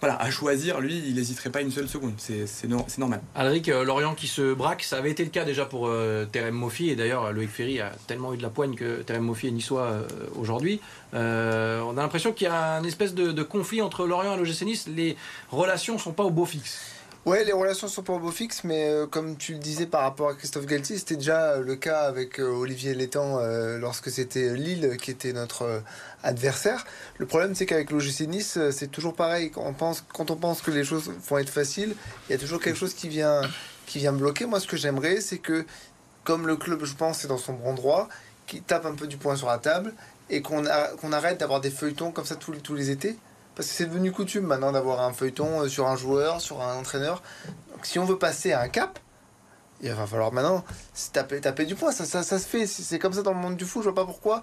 voilà, 0.00 0.20
à 0.20 0.30
choisir, 0.30 0.80
lui, 0.80 1.02
il 1.06 1.14
n'hésiterait 1.14 1.50
pas 1.50 1.60
une 1.60 1.70
seule 1.70 1.88
seconde, 1.88 2.14
c'est 2.18 2.98
normal. 2.98 3.20
Alric, 3.34 3.68
Lorient 3.68 4.14
qui 4.14 4.26
se 4.26 4.54
braque, 4.54 4.82
ça 4.82 4.98
avait 4.98 5.10
été 5.10 5.24
le 5.24 5.30
cas 5.30 5.44
déjà 5.44 5.64
pour 5.64 5.90
Terem 6.32 6.54
Moffi, 6.54 6.90
et 6.90 6.96
d'ailleurs 6.96 7.32
Loïc 7.32 7.50
Ferry 7.50 7.80
a 7.80 7.92
tellement 8.06 8.34
eu 8.34 8.36
de 8.36 8.42
la 8.42 8.50
poigne 8.50 8.74
que 8.74 9.02
Terem 9.02 9.24
Moffi 9.24 9.48
est 9.48 9.52
niçois 9.52 10.06
aujourd'hui. 10.36 10.80
Euh, 11.14 11.80
on 11.80 11.96
a 11.96 12.02
l'impression 12.02 12.32
qu'il 12.32 12.46
y 12.46 12.50
a 12.50 12.74
un 12.74 12.84
espèce 12.84 13.14
de, 13.14 13.42
conflit 13.42 13.80
entre 13.82 14.06
Lorient 14.06 14.34
et 14.34 14.36
l'OGC 14.36 14.62
Nice. 14.62 14.88
Les 14.88 15.16
relations 15.50 15.98
sont 15.98 16.12
pas 16.12 16.24
au 16.24 16.30
beau 16.30 16.44
fixe. 16.44 16.78
Ouais, 17.26 17.43
les 17.43 17.52
relations 17.52 17.88
sont 17.88 18.05
pas 18.05 18.12
au 18.12 18.20
beau 18.20 18.31
fixe, 18.31 18.62
mais 18.62 18.88
euh, 18.88 19.08
comme 19.08 19.37
tu 19.37 19.55
le 19.55 19.58
disais 19.58 19.87
par 19.87 20.02
rapport 20.02 20.28
à 20.28 20.34
Christophe 20.34 20.64
Galtier, 20.64 20.96
c'était 20.96 21.17
déjà 21.17 21.56
le 21.56 21.75
cas 21.75 22.02
avec 22.02 22.38
euh, 22.38 22.44
Olivier 22.44 22.94
Létang 22.94 23.40
lorsque 23.81 24.12
c'était 24.12 24.55
Lille 24.55 24.96
qui 24.96 25.11
était 25.11 25.32
notre 25.32 25.82
adversaire. 26.23 26.84
Le 27.19 27.26
problème, 27.26 27.56
c'est 27.56 27.67
qu'avec 27.67 27.90
l'OGC 27.90 28.28
Nice, 28.28 28.61
c'est 28.70 28.93
toujours 28.93 29.14
pareil. 29.14 29.50
Quand 29.50 29.64
on, 29.67 30.37
pense, 30.37 30.62
que 30.62 30.70
les 30.70 30.84
choses 30.84 31.11
vont 31.28 31.38
être 31.38 31.50
faciles, 31.50 31.96
il 32.28 32.32
y 32.32 32.34
a 32.37 32.38
toujours 32.38 32.61
quelque 32.61 32.78
chose 32.78 32.94
qui 32.94 33.08
vient, 33.08 33.40
qui 33.87 33.99
vient 33.99 34.12
bloquer. 34.12 34.46
Moi, 34.46 34.61
ce 34.61 34.69
que 34.69 34.76
j'aimerais, 34.76 35.20
c'est 35.20 35.38
que, 35.38 35.67
comme 36.23 36.46
le 36.46 36.55
club, 36.55 36.84
je 36.84 36.94
pense, 36.94 37.25
est 37.25 37.28
dans 37.28 37.38
son 37.38 37.55
bon 37.55 37.75
droit, 37.75 38.08
qui 38.46 38.62
tape 38.62 38.87
un 38.87 38.94
peu 38.94 39.08
du 39.08 39.17
poing 39.17 39.34
sur 39.34 39.49
la 39.49 39.58
table 39.58 39.94
et 40.31 40.43
qu'on 40.43 40.62
qu'on 41.00 41.12
arrête 41.12 41.38
d'avoir 41.38 41.61
des 41.61 41.70
feuilletons 41.70 42.12
comme 42.12 42.25
ça 42.25 42.37
tous, 42.37 42.52
tous 42.52 42.76
les 42.76 42.90
étés. 42.90 43.17
Parce 43.56 43.69
que 43.69 43.75
c'est 43.75 43.87
devenu 43.87 44.12
coutume 44.12 44.44
maintenant 44.44 44.70
d'avoir 44.70 45.00
un 45.00 45.12
feuilleton 45.12 45.62
euh, 45.62 45.69
sur 45.69 45.88
un 45.88 45.97
joueur, 45.97 46.41
sur 46.41 46.61
un 46.62 46.76
entraîneur. 46.76 47.23
Donc 47.73 47.87
si 47.87 47.99
on 47.99 48.05
veut 48.05 48.19
passer 48.19 48.53
à 48.53 48.61
un 48.61 48.69
cap, 48.69 48.99
il 49.81 49.91
va 49.91 50.06
falloir 50.06 50.32
maintenant 50.32 50.64
taper, 51.12 51.64
du 51.64 51.75
poing. 51.75 51.91
Ça, 51.91 52.23
se 52.23 52.47
fait. 52.47 52.67
C'est 52.67 52.99
comme 52.99 53.12
ça 53.12 53.23
dans 53.23 53.32
le 53.32 53.38
monde 53.38 53.56
du 53.56 53.64
foot. 53.64 53.82
Je 53.82 53.88
vois 53.88 53.94
pas 53.94 54.06
pourquoi 54.06 54.43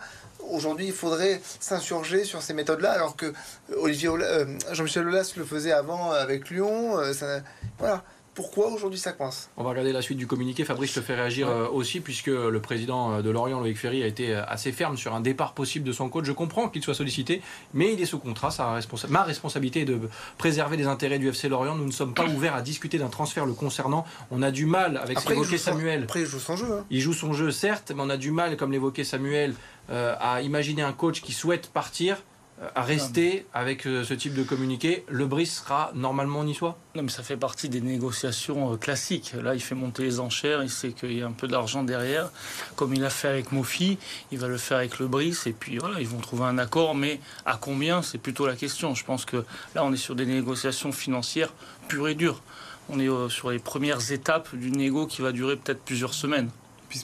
aujourd'hui 0.50 0.88
il 0.88 0.94
faudrait 0.94 1.42
s'insurger 1.60 2.24
sur 2.24 2.42
ces 2.42 2.54
méthodes-là, 2.54 2.92
alors 2.92 3.16
que 3.16 3.34
Olivier 3.78 4.10
euh, 4.10 4.46
Jean-Michel 4.72 5.08
Aulas 5.08 5.34
le 5.38 5.46
faisait 5.46 5.72
avant 5.72 6.12
avec 6.12 6.50
Lyon. 6.50 7.00
Euh, 7.00 7.14
voilà 7.80 8.04
pourquoi 8.36 8.68
aujourd'hui 8.72 9.00
ça 9.00 9.12
coince? 9.12 9.50
On 9.58 9.64
va 9.64 9.70
regarder 9.70 9.92
la 9.92 10.02
suite 10.02 10.18
du 10.18 10.26
communiqué. 10.26 10.66
Fabrice 10.66 10.94
te 10.94 11.02
fait 11.02 11.14
réagir 11.16 11.48
euh, 11.48 11.68
aussi, 11.68 12.00
puisque 12.00 12.28
le 12.28 12.60
président 12.60 13.14
euh, 13.14 13.22
de 13.22 13.30
Lorient, 13.30 13.60
Loïc 13.60 13.78
Ferry, 13.78 14.02
a 14.04 14.08
été 14.08 14.34
euh, 14.34 14.44
assez 14.48 14.72
ferme 14.72 14.98
sur 14.98 15.14
un 15.14 15.22
départ 15.22 15.54
possible 15.54 15.86
de 15.86 15.92
son 15.92 16.10
coach. 16.10 16.26
Je 16.26 16.32
comprends 16.32 16.70
qu'il 16.70 16.82
soit 16.84 16.96
sollicité, 16.96 17.42
mais 17.74 17.94
il 17.94 18.02
est 18.02 18.06
sous 18.06 18.18
contrat. 18.18 18.50
ma 19.10 19.24
responsabilité 19.24 19.82
est 19.82 19.86
de 19.86 20.00
préserver 20.38 20.78
les 20.78 20.88
intérêts 20.88 21.20
du 21.20 21.30
FC 21.30 21.48
Lorient. 21.48 21.76
Nous 21.76 21.86
ne 21.86 21.92
sommes 21.92 22.14
pas 22.14 22.26
ouverts 22.26 22.56
à 22.56 22.62
discuter 22.62 22.98
d'un 22.98 23.10
transfert 23.10 23.46
le 23.46 23.54
concernant. 23.54 24.06
On 24.32 24.42
a 24.42 24.52
du 24.52 24.66
mal, 24.66 24.98
avec 24.98 25.20
ce 25.20 25.28
qu'évoquait 25.28 25.58
Samuel. 25.58 26.04
Après, 26.04 26.22
il 26.22 26.26
joue 26.26 26.40
son 26.40 26.56
jeu. 26.56 26.72
Hein. 26.72 26.86
Il 26.90 27.02
joue 27.02 27.14
son 27.14 27.34
jeu, 27.34 27.52
certes, 27.52 27.92
mais 27.96 28.02
on 28.02 28.10
a 28.10 28.18
du 28.18 28.32
mal, 28.32 28.58
comme 28.58 28.72
l'évoquait 28.72 29.04
Samuel, 29.04 29.54
à 29.90 30.42
imaginer 30.42 30.82
un 30.82 30.94
coach 30.94 31.22
qui 31.22 31.34
souhaite 31.34 31.68
partir 31.68 32.18
à 32.76 32.84
rester 32.84 33.46
avec 33.54 33.86
euh, 33.86 34.04
ce 34.04 34.14
type 34.14 34.34
de 34.34 34.44
communiqué. 34.44 35.04
Le 35.10 35.26
Brice 35.26 35.58
sera 35.58 35.92
normalement 35.96 36.44
niçois? 36.44 36.78
Non, 36.96 37.04
mais 37.04 37.10
ça 37.10 37.24
fait 37.24 37.38
partie 37.38 37.70
des 37.70 37.82
négociations 37.82 38.74
euh, 38.74 38.78
classiques. 38.78 39.34
Là, 39.42 39.56
il 39.56 39.62
fait 39.62 39.76
monter 39.76 40.04
les 40.04 40.20
enchères, 40.20 40.64
il 40.64 40.70
sait 40.70 40.92
qu'il 40.92 41.18
y 41.18 41.22
a 41.22 41.28
un 41.28 41.32
peu 41.32 41.48
d'argent 41.48 41.84
derrière. 41.84 42.30
Comme 42.76 42.94
il 42.94 43.04
a 43.04 43.10
fait 43.10 43.28
avec 43.28 43.52
Mofi, 43.52 43.98
il 44.32 44.40
va 44.40 44.48
le 44.48 44.58
faire 44.58 44.78
avec 44.78 45.00
le 45.00 45.08
Brice, 45.08 45.48
et 45.48 45.54
puis 45.54 45.78
voilà, 45.78 46.00
ils 46.00 46.08
vont 46.08 46.20
trouver 46.20 46.46
un 46.46 46.58
accord. 46.58 46.96
Mais 46.96 47.20
à 47.46 47.58
combien 47.58 48.02
C'est 48.02 48.18
plutôt 48.18 48.46
la 48.46 48.56
question. 48.56 48.96
Je 48.96 49.04
pense 49.04 49.26
que 49.26 49.44
là, 49.76 49.84
on 49.84 49.92
est 49.92 49.98
sur 49.98 50.16
des 50.16 50.26
négociations 50.26 50.92
financières 50.92 51.54
pures 51.88 52.08
et 52.08 52.16
dures. 52.16 52.42
On 52.90 53.00
est 53.00 53.10
euh, 53.10 53.30
sur 53.30 53.50
les 53.50 53.60
premières 53.60 54.12
étapes 54.12 54.56
d'une 54.56 54.78
négo 54.78 55.08
qui 55.08 55.22
va 55.22 55.32
durer 55.32 55.56
peut-être 55.56 55.82
plusieurs 55.84 56.14
semaines 56.14 56.50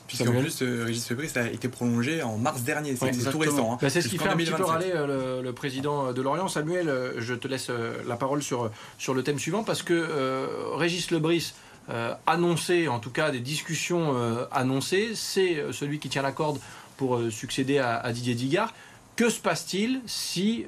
puisqu'en 0.08 0.32
plus, 0.32 0.62
euh, 0.62 0.84
Régis 0.86 1.06
Febris 1.06 1.32
a 1.36 1.48
été 1.48 1.68
prolongé 1.68 2.22
en 2.22 2.38
mars 2.38 2.62
dernier. 2.62 2.96
C'est 2.96 3.32
tout 3.32 3.40
récent. 3.40 3.74
Hein. 3.74 3.78
Bah, 3.82 3.90
c'est 3.90 4.02
ce 4.02 4.08
qui 4.08 4.18
fait 4.18 4.30
un 4.30 4.38
petit 4.38 4.52
peu 4.52 4.64
râler 4.64 4.92
euh, 4.94 5.42
le, 5.42 5.54
président 5.54 6.14
de 6.14 6.22
Lorient. 6.22 6.48
Samuel, 6.48 6.90
euh, 6.90 7.20
je 7.20 7.34
te 7.34 7.48
laisse 7.48 7.72
la 8.08 8.16
parole 8.16 8.44
sur, 8.44 8.72
sur 8.98 9.14
le 9.14 9.24
thème 9.24 9.40
suivant 9.40 9.64
parce 9.64 9.84
que 9.84 10.76
Régis 10.76 11.12
Lebris. 11.12 11.54
annoncé, 12.28 12.88
en 12.88 13.00
tout 13.00 13.10
cas 13.10 13.32
des 13.32 13.40
discussions 13.40 14.16
annoncées, 14.52 15.12
c'est 15.16 15.64
celui 15.72 16.00
qui 16.00 16.10
tient 16.10 16.22
la 16.22 16.32
corde 16.32 16.60
pour 16.98 17.20
succéder 17.32 17.80
à, 17.80 18.12
Didier 18.12 18.36
Digard. 18.36 18.74
Que 19.16 19.30
se 19.30 19.40
passe-t-il 19.40 20.02
si, 20.06 20.66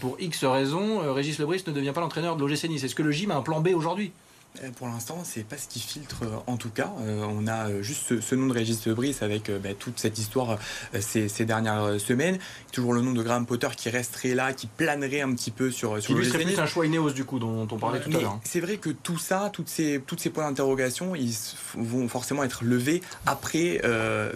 pour 0.00 0.16
X 0.20 0.44
raisons, 0.44 1.14
Régis 1.14 1.38
Lebris 1.38 1.62
ne 1.66 1.72
devient 1.72 1.92
pas 1.94 2.00
l'entraîneur 2.00 2.36
de 2.36 2.44
l'OGC 2.44 2.68
Nice? 2.68 2.84
Est-ce 2.84 2.94
que 2.94 3.02
le 3.02 3.12
gym 3.12 3.30
a 3.30 3.36
un 3.36 3.42
plan 3.42 3.60
B 3.60 3.68
aujourd'hui? 3.74 4.12
euh, 4.12 4.27
pour 4.76 4.88
l'instant, 4.88 5.22
c'est 5.24 5.44
pas 5.44 5.56
ce 5.56 5.68
qui 5.68 5.78
filtre 5.78 6.22
euh, 6.24 6.36
en 6.46 6.56
tout 6.56 6.70
cas. 6.70 6.90
Euh, 7.00 7.24
on 7.28 7.46
a 7.46 7.80
juste 7.82 8.20
ce, 8.20 8.34
nom 8.34 8.46
de 8.46 8.52
Régis 8.52 8.86
Lebris 8.86 9.16
avec 9.20 9.50
bah, 9.50 9.70
toute 9.78 9.98
cette 9.98 10.18
histoire 10.18 10.58
ces, 11.00 11.28
dernières 11.44 12.00
semaines. 12.00 12.38
Toujours 12.72 12.92
le 12.92 13.00
nom 13.00 13.12
de 13.12 13.22
Graham 13.22 13.46
Potter 13.46 13.68
qui 13.76 13.88
resterait 13.90 14.34
là, 14.34 14.52
qui 14.52 14.66
planerait 14.66 15.20
un 15.20 15.32
petit 15.34 15.50
peu 15.50 15.70
sur, 15.70 16.02
sur 16.02 16.14
qui 16.14 16.20
le 16.20 16.24
serait 16.24 16.44
plus 16.44 16.58
un 16.58 16.66
choix 16.66 16.86
Ineos 16.86 17.10
du 17.10 17.24
coup 17.24 17.38
dont 17.38 17.68
on 17.70 17.78
parlait 17.78 18.00
tout 18.00 18.10
à 18.16 18.20
l'heure. 18.20 18.40
C'est 18.44 18.60
vrai 18.60 18.78
que 18.78 18.90
tout 18.90 19.18
ça, 19.18 19.50
toutes 19.52 19.68
ces, 19.68 20.02
toutes 20.06 20.20
ces 20.20 20.30
points 20.30 20.48
d'interrogation, 20.48 21.14
ils 21.14 21.34
vont 21.76 22.08
forcément 22.08 22.42
être 22.44 22.64
levés 22.64 23.02
après 23.26 23.80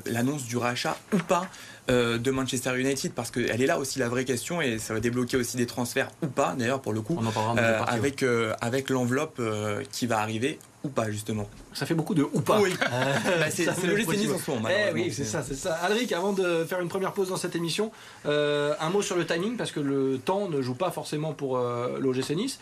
l'annonce 0.06 0.44
du 0.44 0.56
rachat 0.56 0.96
ou 1.12 1.18
pas 1.18 1.32
euh, 1.42 1.71
de 1.88 2.30
Manchester 2.30 2.78
United 2.78 3.12
parce 3.12 3.30
qu'elle 3.30 3.60
est 3.60 3.66
là 3.66 3.78
aussi 3.78 3.98
la 3.98 4.08
vraie 4.08 4.24
question 4.24 4.60
et 4.60 4.78
ça 4.78 4.94
va 4.94 5.00
débloquer 5.00 5.36
aussi 5.36 5.56
des 5.56 5.66
transferts 5.66 6.10
ou 6.22 6.26
pas 6.26 6.54
d'ailleurs 6.56 6.80
pour 6.80 6.92
le 6.92 7.00
coup 7.00 7.18
euh, 7.56 7.80
avec, 7.86 8.22
euh, 8.22 8.54
avec 8.60 8.90
l'enveloppe 8.90 9.40
qui 9.90 10.06
va 10.06 10.20
arriver 10.20 10.58
ou 10.84 10.88
pas 10.88 11.10
justement. 11.10 11.48
Ça 11.74 11.86
fait 11.86 11.94
beaucoup 11.94 12.14
de 12.14 12.24
ou 12.24 12.40
pas. 12.40 12.60
Oui. 12.60 12.74
Bah, 13.38 13.50
c'est 13.50 13.66
le 13.86 13.96
jeu 13.96 14.04
tennis 14.04 14.30
en 14.32 14.38
ce 14.38 14.50
moment. 14.50 14.68
Eh 14.68 14.92
oui, 14.92 15.12
c'est 15.12 15.24
ça, 15.24 15.42
c'est 15.42 15.54
ça. 15.54 15.74
Alric, 15.74 16.12
avant 16.12 16.32
de 16.32 16.64
faire 16.64 16.80
une 16.80 16.88
première 16.88 17.12
pause 17.12 17.28
dans 17.28 17.36
cette 17.36 17.56
émission, 17.56 17.92
un 18.24 18.90
mot 18.90 19.02
sur 19.02 19.16
le 19.16 19.26
timing 19.26 19.56
parce 19.56 19.72
que 19.72 19.80
le 19.80 20.18
temps 20.18 20.48
ne 20.48 20.60
joue 20.60 20.74
pas 20.74 20.90
forcément 20.90 21.32
pour 21.32 21.58
l'OGC 21.58 22.30
Nice. 22.30 22.58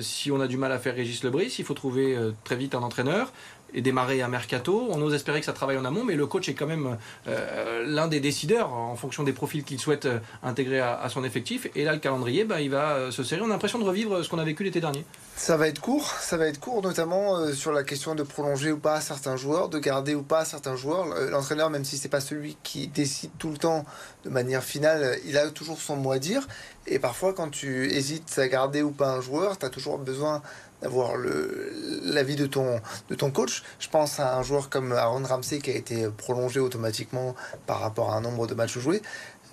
si 0.00 0.30
on 0.30 0.40
a 0.40 0.46
du 0.46 0.56
mal 0.56 0.72
à 0.72 0.78
faire 0.78 0.94
Régis 0.94 1.22
Lebris, 1.24 1.54
il 1.58 1.64
faut 1.64 1.74
trouver 1.74 2.16
très 2.44 2.56
vite 2.56 2.74
un 2.74 2.82
entraîneur 2.82 3.32
et 3.74 3.80
démarrer 3.80 4.22
un 4.22 4.28
mercato. 4.28 4.88
On 4.90 5.00
ose 5.02 5.14
espérer 5.14 5.40
que 5.40 5.46
ça 5.46 5.52
travaille 5.52 5.78
en 5.78 5.84
amont, 5.84 6.04
mais 6.04 6.14
le 6.14 6.26
coach 6.26 6.48
est 6.48 6.54
quand 6.54 6.66
même 6.66 6.98
euh, 7.28 7.84
l'un 7.86 8.08
des 8.08 8.20
décideurs 8.20 8.72
en 8.72 8.96
fonction 8.96 9.22
des 9.22 9.32
profils 9.32 9.64
qu'il 9.64 9.78
souhaite 9.78 10.06
euh, 10.06 10.18
intégrer 10.42 10.80
à, 10.80 11.08
son 11.08 11.24
effectif. 11.24 11.68
Et 11.74 11.84
là, 11.84 11.92
le 11.92 11.98
calendrier, 11.98 12.44
bah, 12.44 12.60
il 12.60 12.70
va 12.70 12.92
euh, 12.92 13.10
se 13.10 13.22
serrer. 13.22 13.40
On 13.42 13.46
a 13.46 13.48
l'impression 13.48 13.78
de 13.78 13.84
revivre 13.84 14.24
ce 14.24 14.28
qu'on 14.28 14.38
a 14.38 14.44
vécu 14.44 14.64
l'été 14.64 14.80
dernier. 14.80 15.04
Ça 15.36 15.56
va 15.56 15.68
être 15.68 15.80
court, 15.80 16.06
ça 16.20 16.36
va 16.36 16.46
être 16.46 16.60
court, 16.60 16.82
notamment 16.82 17.52
sur 17.52 17.72
la 17.72 17.84
question 17.84 18.14
de 18.14 18.22
prolonger 18.22 18.70
ou 18.70 18.78
pas 18.78 19.00
certains 19.00 19.36
joueurs, 19.36 19.68
de 19.68 19.78
garder 19.78 20.14
ou 20.14 20.22
pas 20.22 20.44
certains 20.44 20.76
joueurs. 20.76 21.06
L'entraîneur, 21.30 21.70
même 21.70 21.84
si 21.84 21.96
c'est 21.96 22.10
pas 22.10 22.20
celui 22.20 22.56
qui 22.62 22.86
décide 22.86 23.30
tout 23.38 23.50
le 23.50 23.56
temps 23.56 23.84
de 24.24 24.30
manière 24.30 24.62
finale, 24.62 25.18
il 25.24 25.38
a 25.38 25.48
toujours 25.50 25.80
son 25.80 25.96
mot 25.96 26.12
à 26.12 26.18
dire. 26.18 26.46
Et 26.86 26.98
parfois, 26.98 27.32
quand 27.32 27.48
tu 27.48 27.90
hésites 27.90 28.38
à 28.38 28.48
garder 28.48 28.82
ou 28.82 28.90
pas 28.90 29.10
un 29.10 29.20
joueur, 29.20 29.58
tu 29.58 29.64
as 29.64 29.70
toujours 29.70 29.98
besoin 29.98 30.42
d'avoir 30.82 31.12
l'avis 31.16 32.36
de 32.36 32.46
ton, 32.46 32.80
de 33.08 33.14
ton 33.14 33.30
coach. 33.30 33.62
Je 33.78 33.88
pense 33.88 34.20
à 34.20 34.36
un 34.36 34.42
joueur 34.42 34.68
comme 34.68 34.92
Aaron 34.92 35.22
Ramsey 35.24 35.58
qui 35.58 35.70
a 35.70 35.74
été 35.74 36.08
prolongé 36.08 36.60
automatiquement 36.60 37.34
par 37.66 37.80
rapport 37.80 38.12
à 38.12 38.16
un 38.16 38.20
nombre 38.20 38.46
de 38.46 38.54
matchs 38.54 38.78
joués. 38.78 39.02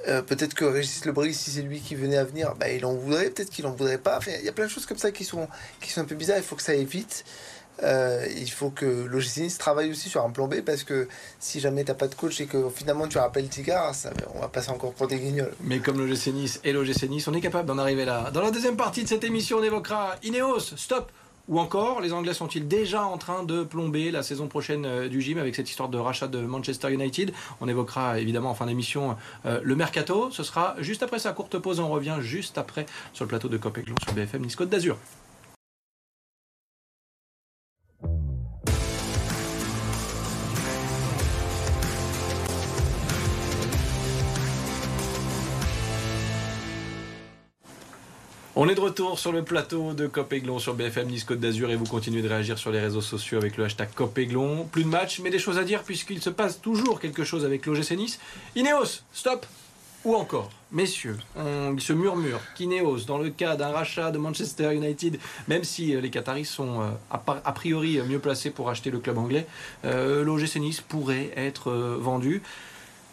Euh, 0.08 0.22
peut-être 0.22 0.54
que 0.54 0.66
Régis 0.66 1.06
Lebris, 1.06 1.34
si 1.34 1.52
c'est 1.52 1.62
lui 1.62 1.82
qui 1.82 1.96
venait 1.96 2.18
à 2.18 2.24
venir, 2.24 2.56
bah, 2.58 2.70
il 2.70 2.86
en 2.86 2.94
voudrait, 2.94 3.30
peut-être 3.30 3.50
qu'il 3.50 3.66
en 3.68 3.72
voudrait 3.72 3.98
pas. 3.98 4.20
il 4.28 4.46
y 4.46 4.50
a 4.50 4.54
plein 4.54 4.66
de 4.66 4.72
choses 4.72 4.86
comme 4.86 4.98
ça 4.98 5.12
qui 5.12 5.26
sont, 5.26 5.48
qui 5.82 5.92
sont 5.92 6.02
un 6.02 6.06
peu 6.06 6.16
bizarres. 6.16 6.38
Il 6.38 6.44
faut 6.44 6.56
que 6.56 6.64
ça 6.64 6.72
aille 6.72 6.86
vite. 6.86 7.26
Euh, 7.84 8.26
il 8.36 8.50
faut 8.50 8.72
que 8.72 8.86
l'OGC 8.86 9.58
travaille 9.58 9.90
aussi 9.90 10.10
sur 10.10 10.26
un 10.26 10.32
plan 10.32 10.48
B 10.48 10.62
parce 10.62 10.84
que 10.84 11.08
si 11.40 11.62
jamais 11.62 11.86
t'as 11.86 11.94
pas 11.94 12.10
de 12.10 12.16
coach 12.16 12.42
et 12.42 12.46
que 12.46 12.70
finalement 12.70 13.08
tu 13.08 13.18
rappelles 13.18 13.48
Tigard, 13.48 13.96
ça, 13.96 14.10
on 14.36 14.40
va 14.42 14.50
passer 14.50 14.70
encore 14.72 14.94
pour 14.94 15.08
des 15.08 15.18
guignols. 15.18 15.54
Mais 15.62 15.80
comme 15.80 15.98
l'OGC 15.98 16.28
Nice 16.34 16.60
et 16.66 16.74
l'OGC 16.74 17.04
Nice, 17.10 17.28
on 17.28 17.34
est 17.34 17.42
capable 17.42 17.68
d'en 17.68 17.78
arriver 17.78 18.04
là. 18.04 18.32
Dans 18.32 18.42
la 18.42 18.52
deuxième 18.52 18.76
partie 18.76 19.04
de 19.04 19.08
cette 19.08 19.24
émission, 19.24 19.58
on 19.60 19.64
évoquera 19.64 20.16
Ineos, 20.24 20.60
stop 20.76 21.10
ou 21.50 21.60
encore, 21.60 22.00
les 22.00 22.14
Anglais 22.14 22.36
sont-ils 22.36 22.68
déjà 22.68 23.04
en 23.04 23.18
train 23.18 23.44
de 23.44 23.64
plomber 23.64 24.12
la 24.12 24.22
saison 24.22 24.48
prochaine 24.48 24.86
euh, 24.86 25.10
du 25.10 25.20
gym 25.20 25.40
avec 25.40 25.56
cette 25.56 25.68
histoire 25.68 25.90
de 25.90 25.98
rachat 25.98 26.28
de 26.28 26.40
Manchester 26.40 26.94
United? 26.94 27.34
On 27.60 27.68
évoquera 27.68 28.20
évidemment 28.20 28.52
en 28.52 28.56
fin 28.56 28.68
d'émission 28.68 29.18
euh, 29.48 29.60
le 29.64 29.76
mercato. 29.76 30.30
Ce 30.32 30.44
sera 30.44 30.76
juste 30.78 31.02
après 31.02 31.18
sa 31.18 31.34
courte 31.34 31.58
pause. 31.58 31.80
On 31.80 31.90
revient 31.90 32.18
juste 32.22 32.60
après 32.60 32.86
sur 33.14 33.26
le 33.26 33.30
plateau 33.30 33.50
de 33.50 33.58
Copéclon 33.58 33.96
sur 34.04 34.14
BFM 34.14 34.44
Nice 34.44 34.58
d'Azur. 34.58 34.98
On 48.56 48.68
est 48.68 48.74
de 48.74 48.82
retour 48.82 49.20
sur 49.20 49.32
le 49.32 49.44
plateau 49.44 49.94
de 49.94 50.08
Copéglon 50.08 50.58
sur 50.58 50.74
BFM 50.74 51.08
Nice 51.08 51.24
Côte 51.24 51.40
d'Azur 51.40 51.70
et 51.70 51.76
vous 51.76 51.86
continuez 51.86 52.24
de 52.24 52.28
réagir 52.28 52.58
sur 52.58 52.72
les 52.72 52.80
réseaux 52.80 53.00
sociaux 53.00 53.38
avec 53.38 53.58
le 53.58 53.66
hashtag 53.66 53.90
Copéglon. 53.94 54.68
Plus 54.72 54.84
de 54.84 54.90
matchs, 54.90 55.20
mais 55.20 55.30
des 55.30 55.38
choses 55.38 55.60
à 55.60 55.64
dire 55.64 55.84
puisqu'il 55.84 56.20
se 56.20 56.32
passe 56.32 56.60
toujours 56.60 57.00
quelque 57.00 57.24
chose 57.24 57.46
avec 57.46 57.68
l'OGC 57.68 57.92
Nice. 57.92 58.20
Ineos, 58.56 59.04
stop 59.14 59.46
Ou 60.04 60.16
encore, 60.16 60.50
messieurs, 60.72 61.18
il 61.38 61.80
se 61.80 61.94
murmure 61.94 62.42
qu'Ineos, 62.56 63.02
dans 63.06 63.20
le 63.20 63.30
cas 63.30 63.56
d'un 63.56 63.70
rachat 63.70 64.10
de 64.10 64.18
Manchester 64.18 64.74
United, 64.74 65.20
même 65.48 65.64
si 65.64 65.96
euh, 65.96 66.02
les 66.02 66.10
Qataris 66.10 66.46
sont 66.46 66.82
euh, 66.82 66.90
a 67.12 67.52
priori 67.52 68.00
mieux 68.02 68.20
placés 68.20 68.50
pour 68.50 68.72
acheter 68.72 68.90
le 68.90 68.98
club 68.98 69.20
anglais, 69.20 69.46
euh, 69.86 70.24
l'OGC 70.24 70.56
Nice 70.56 70.82
pourrait 70.82 71.32
être 71.36 71.72
vendu. 71.72 72.42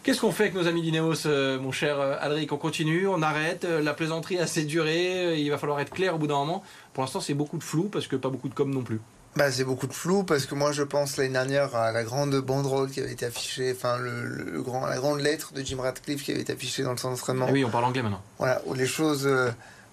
Qu'est-ce 0.06 0.20
qu'on 0.20 0.30
fait 0.30 0.44
avec 0.44 0.54
nos 0.54 0.68
amis 0.68 0.82
d'Ineos, 0.82 1.26
euh, 1.26 1.58
mon 1.58 1.72
cher 1.72 1.98
euh, 1.98 2.14
Alric 2.20 2.52
On 2.52 2.58
continue, 2.58 3.08
on 3.08 3.22
arrête, 3.22 3.64
euh, 3.64 3.82
la 3.82 3.92
plaisanterie 3.92 4.38
a 4.38 4.42
assez 4.42 4.62
duré, 4.62 5.36
il 5.40 5.50
va 5.50 5.58
falloir 5.58 5.80
être 5.80 5.90
clair 5.90 6.14
au 6.14 6.18
bout 6.18 6.28
d'un 6.28 6.36
moment. 6.36 6.62
Pour 6.94 7.02
l'instant, 7.02 7.20
c'est 7.20 7.34
beaucoup 7.34 7.58
de 7.58 7.64
flou 7.64 7.88
parce 7.88 8.06
que 8.06 8.14
pas 8.14 8.28
beaucoup 8.28 8.48
de 8.48 8.54
com 8.54 8.72
non 8.72 8.82
plus. 8.82 9.00
Bah, 9.34 9.50
c'est 9.50 9.64
beaucoup 9.64 9.88
de 9.88 9.92
flou 9.92 10.22
parce 10.22 10.46
que 10.46 10.54
moi 10.54 10.70
je 10.70 10.84
pense 10.84 11.16
l'année 11.16 11.32
dernière 11.32 11.74
à 11.74 11.90
la 11.90 12.04
grande 12.04 12.36
banderole 12.36 12.88
qui 12.88 13.00
avait 13.00 13.10
été 13.10 13.26
affichée, 13.26 13.72
enfin 13.76 13.98
le, 13.98 14.62
grand, 14.62 14.86
la 14.86 14.98
grande 14.98 15.18
lettre 15.18 15.52
de 15.54 15.62
Jim 15.62 15.78
Radcliffe 15.80 16.22
qui 16.22 16.30
avait 16.30 16.42
été 16.42 16.52
affichée 16.52 16.84
dans 16.84 16.92
le 16.92 16.98
centre 16.98 17.16
d'entraînement. 17.16 17.46
Eh 17.48 17.52
oui, 17.52 17.64
on 17.64 17.70
parle 17.70 17.86
anglais 17.86 18.02
maintenant. 18.02 18.22
Voilà, 18.38 18.62
où 18.66 18.74
les 18.74 18.86
choses 18.86 19.28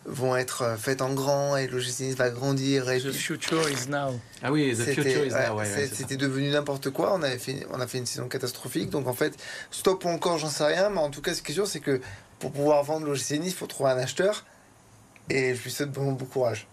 vont 0.05 0.35
être 0.35 0.63
euh, 0.63 0.75
faites 0.75 1.01
en 1.01 1.13
grand 1.13 1.55
et 1.55 1.67
le 1.67 1.79
va 2.15 2.29
grandir. 2.29 2.85
the 2.85 3.11
future 3.11 3.69
is 3.69 3.89
now. 3.89 4.19
Ah 4.41 4.51
oui, 4.51 4.73
the 4.75 4.83
future 4.83 5.25
is 5.25 5.31
now. 5.31 5.59
c'était 5.91 6.17
devenu 6.17 6.49
n'importe 6.49 6.89
quoi. 6.89 7.13
On, 7.13 7.23
avait 7.23 7.37
fait, 7.37 7.65
on 7.71 7.79
a 7.79 7.87
fait 7.87 7.99
une 7.99 8.05
saison 8.05 8.27
catastrophique. 8.27 8.89
Donc 8.89 9.07
en 9.07 9.13
fait, 9.13 9.37
stop 9.71 10.03
ou 10.05 10.09
encore, 10.09 10.37
j'en 10.37 10.49
sais 10.49 10.65
rien. 10.65 10.89
Mais 10.89 10.99
en 10.99 11.09
tout 11.09 11.21
cas, 11.21 11.33
ce 11.33 11.41
qui 11.41 11.51
est 11.51 11.55
sûr, 11.55 11.67
c'est 11.67 11.79
que 11.79 12.01
pour 12.39 12.51
pouvoir 12.51 12.83
vendre 12.83 13.05
le 13.05 13.15
il 13.33 13.53
faut 13.53 13.67
trouver 13.67 13.91
un 13.91 13.97
acheteur. 13.97 14.45
Et 15.29 15.55
je 15.55 15.63
lui 15.63 15.71
souhaite 15.71 15.91
bon, 15.91 16.11
bon 16.11 16.25
courage. 16.25 16.67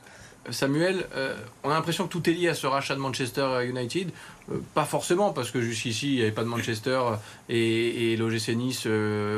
Samuel, 0.51 1.07
euh, 1.15 1.37
on 1.63 1.71
a 1.71 1.75
l'impression 1.75 2.07
que 2.07 2.13
tout 2.13 2.29
est 2.29 2.33
lié 2.33 2.49
à 2.49 2.55
ce 2.55 2.67
rachat 2.67 2.95
de 2.95 3.01
Manchester 3.01 3.65
United. 3.65 4.11
Euh, 4.51 4.57
pas 4.75 4.87
forcément, 4.87 5.33
parce 5.33 5.53
que 5.53 5.61
jusqu'ici, 5.61 6.09
il 6.09 6.17
n'y 6.17 6.23
avait 6.23 6.33
pas 6.33 6.43
de 6.43 6.49
Manchester 6.49 7.01
et, 7.49 8.13
et 8.13 8.17
l'OGC 8.17 8.49
Nice 8.57 8.83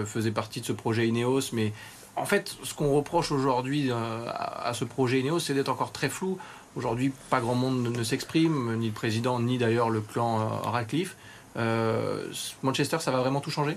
faisait 0.06 0.30
partie 0.30 0.62
de 0.62 0.66
ce 0.66 0.72
projet 0.72 1.06
Ineos, 1.06 1.52
mais 1.52 1.72
en 2.16 2.26
fait, 2.26 2.56
ce 2.62 2.74
qu'on 2.74 2.92
reproche 2.92 3.32
aujourd'hui 3.32 3.90
euh, 3.90 3.94
à, 4.28 4.72
ce 4.74 4.84
projet 4.84 5.20
Ineos, 5.20 5.40
c'est 5.40 5.54
d'être 5.54 5.70
encore 5.70 5.92
très 5.92 6.08
flou. 6.08 6.38
Aujourd'hui, 6.76 7.12
pas 7.30 7.40
grand 7.40 7.54
monde 7.54 7.82
ne, 7.82 8.02
s'exprime, 8.02 8.76
ni 8.76 8.86
le 8.86 8.92
président, 8.92 9.40
ni 9.40 9.58
d'ailleurs 9.58 9.90
le 9.90 10.00
clan 10.00 10.40
euh, 10.40 10.44
Radcliffe. 10.68 11.16
Euh, 11.56 12.26
Manchester, 12.62 12.98
ça 13.00 13.10
va 13.10 13.18
vraiment 13.18 13.40
tout 13.40 13.50
changer? 13.50 13.76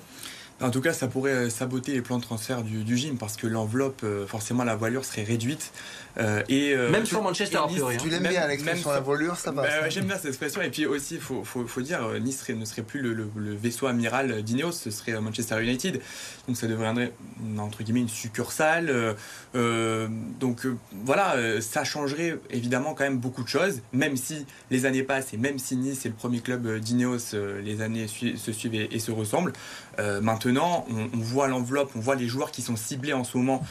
En 0.62 0.72
tout 0.72 0.82
cas, 0.82 0.94
ça 0.94 1.08
pourrait 1.08 1.50
saboter 1.50 1.94
les 1.94 2.02
plans 2.02 2.18
de 2.18 2.24
transfert 2.24 2.64
du, 2.64 2.84
du 2.84 2.98
gym 2.98 3.18
parce 3.18 3.36
que 3.36 3.48
l'enveloppe, 3.48 4.06
forcément, 4.28 4.64
la 4.64 4.76
voilure 4.76 5.04
serait 5.06 5.24
réduite. 5.24 5.72
Euh, 6.18 6.44
et, 6.48 6.74
euh, 6.74 6.90
même 6.90 7.06
sur 7.06 7.22
Manchester, 7.22 7.60
nice, 7.68 7.82
hein. 7.82 7.98
Tu 8.02 8.10
l'aimes 8.10 8.24
bien 8.24 8.48
l'expression 8.48 8.92
la 8.92 9.02
voilure, 9.02 9.36
ça 9.36 9.52
passe. 9.52 9.68
Bah, 9.68 9.90
j'aime 9.90 10.06
bien 10.06 10.16
cette 10.16 10.28
expression. 10.28 10.62
Et 10.62 10.70
puis 10.70 10.86
aussi, 10.86 11.16
il 11.16 11.22
faut, 11.22 11.44
faut, 11.44 11.68
faut, 11.68 11.82
dire, 11.82 12.06
euh, 12.06 12.20
Nice 12.20 12.48
ne 12.50 12.66
serait 12.66 12.84
plus 12.84 13.02
le, 13.02 13.30
vaisseau 13.36 13.88
amiral 13.88 14.42
d'Ineos, 14.44 14.72
ce 14.72 14.92
serait 14.92 15.20
Manchester 15.20 15.62
United. 15.62 16.02
Donc 16.48 16.58
ça 16.58 16.68
deviendrait, 16.68 17.12
entre 17.58 17.84
guillemets, 17.84 18.02
une 18.02 18.10
succursale. 18.10 19.16
donc 19.54 20.68
voilà, 21.04 21.36
ça 21.62 21.84
changerait 21.84 22.40
évidemment 22.50 22.94
quand 22.94 23.04
même 23.04 23.18
beaucoup 23.18 23.44
de 23.44 23.48
choses, 23.48 23.82
même 23.94 24.16
si 24.16 24.46
les 24.72 24.86
années 24.86 25.04
passent 25.04 25.34
et 25.34 25.38
même 25.38 25.60
si 25.60 25.76
Nice 25.76 26.06
est 26.06 26.10
le 26.10 26.16
premier 26.16 26.40
club 26.40 26.80
d'Ineos, 26.80 27.34
les 27.64 27.82
années 27.82 28.08
se 28.08 28.52
suivent 28.52 28.76
et, 28.76 29.00
se 29.00 29.12
ressemblent. 29.12 29.54
maintenant, 29.98 30.45
on, 30.50 31.10
on 31.14 31.18
voit 31.18 31.48
l'enveloppe, 31.48 31.92
on 31.96 32.00
voit 32.00 32.16
les 32.16 32.28
joueurs 32.28 32.52
qui 32.52 32.62
sont 32.62 32.76
ciblés 32.76 33.14
en 33.14 33.24
ce 33.24 33.38
moment 33.38 33.64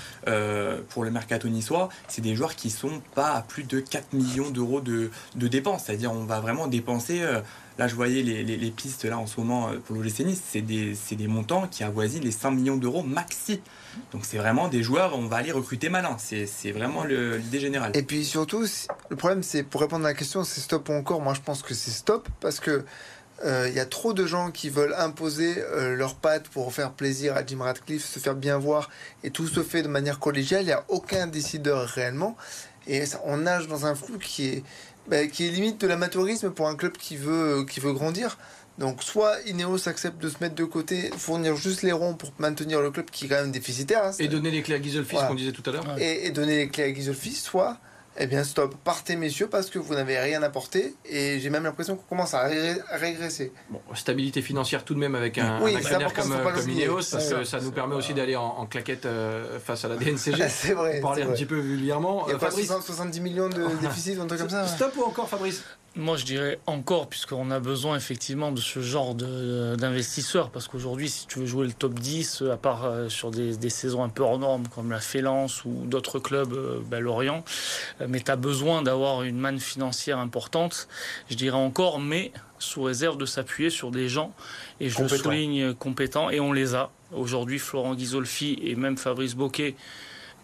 pour 0.88 1.04
le 1.04 1.11
mercato 1.11 1.49
niçois. 1.49 1.88
C'est 2.09 2.23
des 2.23 2.35
joueurs 2.35 2.54
qui 2.54 2.71
sont 2.71 3.00
pas 3.14 3.35
à 3.35 3.43
plus 3.43 3.64
de 3.64 3.81
4 3.81 4.12
millions 4.12 4.50
d'euros 4.50 4.81
de, 4.81 5.11
dépenses. 5.37 5.85
C'est-à-dire 5.85 6.12
on 6.12 6.25
va 6.25 6.40
vraiment 6.40 6.66
dépenser, 6.66 7.23
euh, 7.23 7.40
là 7.78 7.88
je 7.88 7.95
voyais 7.95 8.23
les, 8.23 8.71
pistes 8.71 9.04
là 9.04 9.19
en 9.19 9.26
ce 9.26 9.40
moment 9.40 9.69
euh, 9.69 9.78
pour 9.78 9.97
l'OGC 9.97 10.21
Nice, 10.21 10.43
c'est 10.47 10.61
des, 10.61 10.97
des, 11.12 11.26
montants 11.26 11.69
qui 11.69 11.85
avoisinent 11.85 12.25
les 12.25 12.31
5 12.31 12.50
millions 12.50 12.76
d'euros 12.76 13.02
maxi. 13.02 13.61
Donc 14.12 14.25
c'est 14.25 14.38
vraiment 14.38 14.69
des 14.69 14.83
joueurs, 14.83 15.16
on 15.16 15.26
va 15.26 15.37
aller 15.37 15.52
recruter 15.52 15.88
malin. 15.88 16.16
C'est 16.19 16.73
vraiment 16.73 17.04
l'idée 17.04 17.61
générale. 17.61 17.93
Et 17.95 18.02
puis 18.02 18.25
surtout, 18.25 18.64
le 19.09 19.16
problème 19.16 19.43
c'est, 19.43 19.62
pour 19.62 19.81
répondre 19.81 20.04
à 20.04 20.09
la 20.09 20.14
question, 20.14 20.45
c'est 20.45 20.61
stop 20.61 20.88
ou 20.88 20.93
encore? 20.93 21.21
Moi 21.21 21.35
je 21.35 21.40
pense 21.40 21.62
que 21.62 21.75
c'est 21.75 21.90
stop 21.90 22.28
parce 22.40 22.61
que 22.61 22.85
il 23.44 23.50
euh, 23.50 23.68
y 23.68 23.78
a 23.78 23.84
trop 23.84 24.14
de 24.14 24.24
gens 24.24 24.50
qui 24.50 24.70
veulent 24.70 24.94
imposer 24.96 25.56
euh, 25.58 25.94
leurs 25.94 26.14
pattes 26.14 26.48
pour 26.48 26.72
faire 26.72 26.92
plaisir 26.92 27.36
à 27.36 27.44
Jim 27.44 27.58
Radcliffe, 27.60 28.06
se 28.06 28.18
faire 28.18 28.34
bien 28.34 28.56
voir, 28.56 28.88
et 29.22 29.30
tout 29.30 29.46
se 29.46 29.62
fait 29.62 29.82
de 29.82 29.88
manière 29.88 30.18
collégiale. 30.18 30.62
Il 30.62 30.66
n'y 30.66 30.72
a 30.72 30.84
aucun 30.88 31.26
décideur 31.26 31.86
réellement, 31.86 32.36
et 32.86 33.04
on 33.24 33.36
nage 33.36 33.68
dans 33.68 33.84
un 33.84 33.94
flou 33.94 34.16
qui 34.16 34.48
est, 34.48 34.64
bah, 35.08 35.26
qui 35.26 35.46
est 35.46 35.50
limite 35.50 35.78
de 35.78 35.86
l'amateurisme 35.86 36.52
pour 36.52 36.68
un 36.68 36.74
club 36.74 36.96
qui 36.96 37.18
veut, 37.18 37.66
qui 37.68 37.80
veut 37.80 37.92
grandir. 37.92 38.38
Donc 38.78 39.02
soit 39.02 39.36
Ineos 39.46 39.88
accepte 39.90 40.20
de 40.22 40.30
se 40.30 40.36
mettre 40.40 40.54
de 40.54 40.64
côté, 40.64 41.10
fournir 41.16 41.54
juste 41.54 41.82
les 41.82 41.92
ronds 41.92 42.14
pour 42.14 42.32
maintenir 42.38 42.80
le 42.80 42.90
club 42.90 43.10
qui 43.10 43.26
est 43.26 43.28
quand 43.28 43.42
même 43.42 43.52
déficitaire. 43.52 44.06
Hein, 44.06 44.12
et 44.18 44.26
donner 44.26 44.50
les 44.50 44.62
clés 44.62 44.76
à 44.76 44.82
Gisolfi, 44.82 45.16
ce 45.16 45.28
qu'on 45.28 45.34
disait 45.34 45.52
tout 45.52 45.68
à 45.68 45.72
l'heure. 45.72 45.98
Et, 45.98 46.26
et, 46.26 46.30
donner 46.30 46.56
les 46.56 46.68
clés 46.68 46.84
à 46.84 46.94
Gisolfi, 46.94 47.32
soit 47.32 47.78
eh 48.16 48.26
bien 48.26 48.44
stop, 48.44 48.75
partez 48.85 49.16
messieurs 49.16 49.49
parce 49.49 49.71
que 49.71 49.78
vous 49.78 49.94
n'avez 49.94 50.18
rien 50.18 50.42
apporté 50.42 50.94
et 51.04 51.40
j'ai 51.40 51.50
même 51.50 51.64
l'impression 51.64 51.97
qu'on 51.97 52.04
commence 52.04 52.35
à, 52.35 52.49
régresser. 52.92 53.52
Bon, 53.71 53.80
stabilité 53.94 54.40
financière 54.42 54.85
tout 54.85 54.94
de 54.94 55.00
même 55.00 55.14
avec 55.14 55.38
un, 55.38 55.61
oui, 55.62 55.76
un 55.76 56.11
comme, 56.11 56.37
comme 56.54 56.71
Ineos, 56.71 57.00
parce 57.11 57.28
que 57.28 57.44
ça 57.44 57.61
nous 57.61 57.73
permet 57.73 57.94
aussi 57.94 58.14
d'aller 58.14 58.37
en, 58.37 58.66
claquette 58.66 59.06
euh, 59.06 59.59
face 59.59 59.85
à 59.85 59.88
la 59.88 59.97
DNCG. 59.99 60.49
c'est 60.49 60.75
vrai. 60.75 61.00
Pour 61.00 61.11
parler 61.11 61.23
un 61.23 61.33
petit 61.33 61.47
peu 61.47 61.59
vulgairement. 61.59 62.26
Il 62.28 62.33
y 62.33 62.35
a 62.35 62.38
pas 62.38 62.50
70 62.50 63.21
millions 63.21 63.49
de 63.49 63.66
déficit 63.80 64.18
ou 64.18 64.23
un 64.23 64.26
truc 64.26 64.40
comme 64.40 64.50
ça 64.50 64.66
Stop 64.66 64.94
ou 64.97 65.02
encore 65.02 65.28
Fabrice? 65.28 65.62
Moi, 65.96 66.16
je 66.16 66.24
dirais 66.24 66.58
encore, 66.66 67.08
puisqu'on 67.08 67.52
a 67.52 67.60
besoin 67.60 67.96
effectivement 67.96 68.50
de 68.50 68.60
ce 68.60 68.80
genre 68.80 69.14
d'investisseurs. 69.14 70.50
Parce 70.50 70.66
qu'aujourd'hui, 70.66 71.08
si 71.08 71.26
tu 71.26 71.38
veux 71.38 71.46
jouer 71.46 71.66
le 71.66 71.72
top 71.72 71.94
10, 71.94 72.42
à 72.52 72.56
part 72.56 72.84
euh, 72.84 73.08
sur 73.08 73.30
des, 73.30 73.70
saisons 73.70 74.02
un 74.02 74.08
peu 74.08 74.22
hors 74.22 74.38
normes, 74.38 74.66
comme 74.74 74.90
la 74.90 74.98
Félance 74.98 75.64
ou 75.64 75.84
d'autres 75.84 76.18
clubs, 76.18 76.52
euh, 76.52 76.80
ben, 76.84 76.98
Lorient, 76.98 77.44
euh, 78.00 78.06
mais 78.08 78.20
tu 78.20 78.30
as 78.30 78.36
besoin 78.36 78.82
d'avoir 78.82 79.22
une 79.22 79.38
manne 79.38 79.60
financière 79.60 80.18
importante. 80.18 80.88
Je 81.30 81.36
dirais 81.36 81.56
encore, 81.56 82.00
mais 82.00 82.32
sous 82.58 82.82
réserve 82.82 83.16
de 83.16 83.26
s'appuyer 83.26 83.70
sur 83.70 83.90
des 83.90 84.08
gens, 84.08 84.32
et 84.80 84.88
je 84.88 85.00
le 85.00 85.08
souligne, 85.08 85.74
compétents, 85.74 86.30
et 86.30 86.40
on 86.40 86.52
les 86.52 86.74
a. 86.74 86.90
Aujourd'hui, 87.12 87.58
Florent 87.58 87.94
Ghisolfi 87.94 88.58
et 88.62 88.74
même 88.74 88.96
Fabrice 88.96 89.34
Boquet 89.34 89.76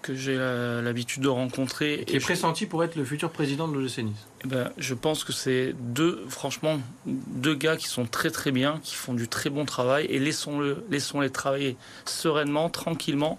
que 0.03 0.15
j'ai 0.15 0.37
l'habitude 0.37 1.23
de 1.23 1.29
rencontrer. 1.29 2.05
Qui 2.07 2.17
est 2.17 2.21
pressenti 2.21 2.67
pour 2.67 2.85
être 2.85 2.97
le 2.97 3.05
futur 3.05 3.31
président 3.31 3.69
de 3.69 3.75
l'OGC 3.75 3.99
Nice 3.99 4.27
eh 4.45 4.49
ben, 4.49 4.71
Je 4.77 4.95
pense 4.95 5.25
que 5.25 5.33
c'est 5.33 5.75
deux, 5.79 6.25
franchement, 6.29 6.81
deux 7.07 7.55
gars 7.55 7.77
qui 7.77 7.89
sont 7.89 8.07
très 8.07 8.31
très 8.31 8.51
bien, 8.51 8.81
qui 8.83 8.95
font 8.95 9.15
du 9.15 9.29
très 9.29 9.51
bon 9.51 9.65
travail 9.65 10.07
et 10.07 10.19
laissons-le, 10.19 10.85
laissons-les 10.91 11.31
travailler 11.31 11.77
sereinement, 12.05 12.71
tranquillement. 12.71 13.39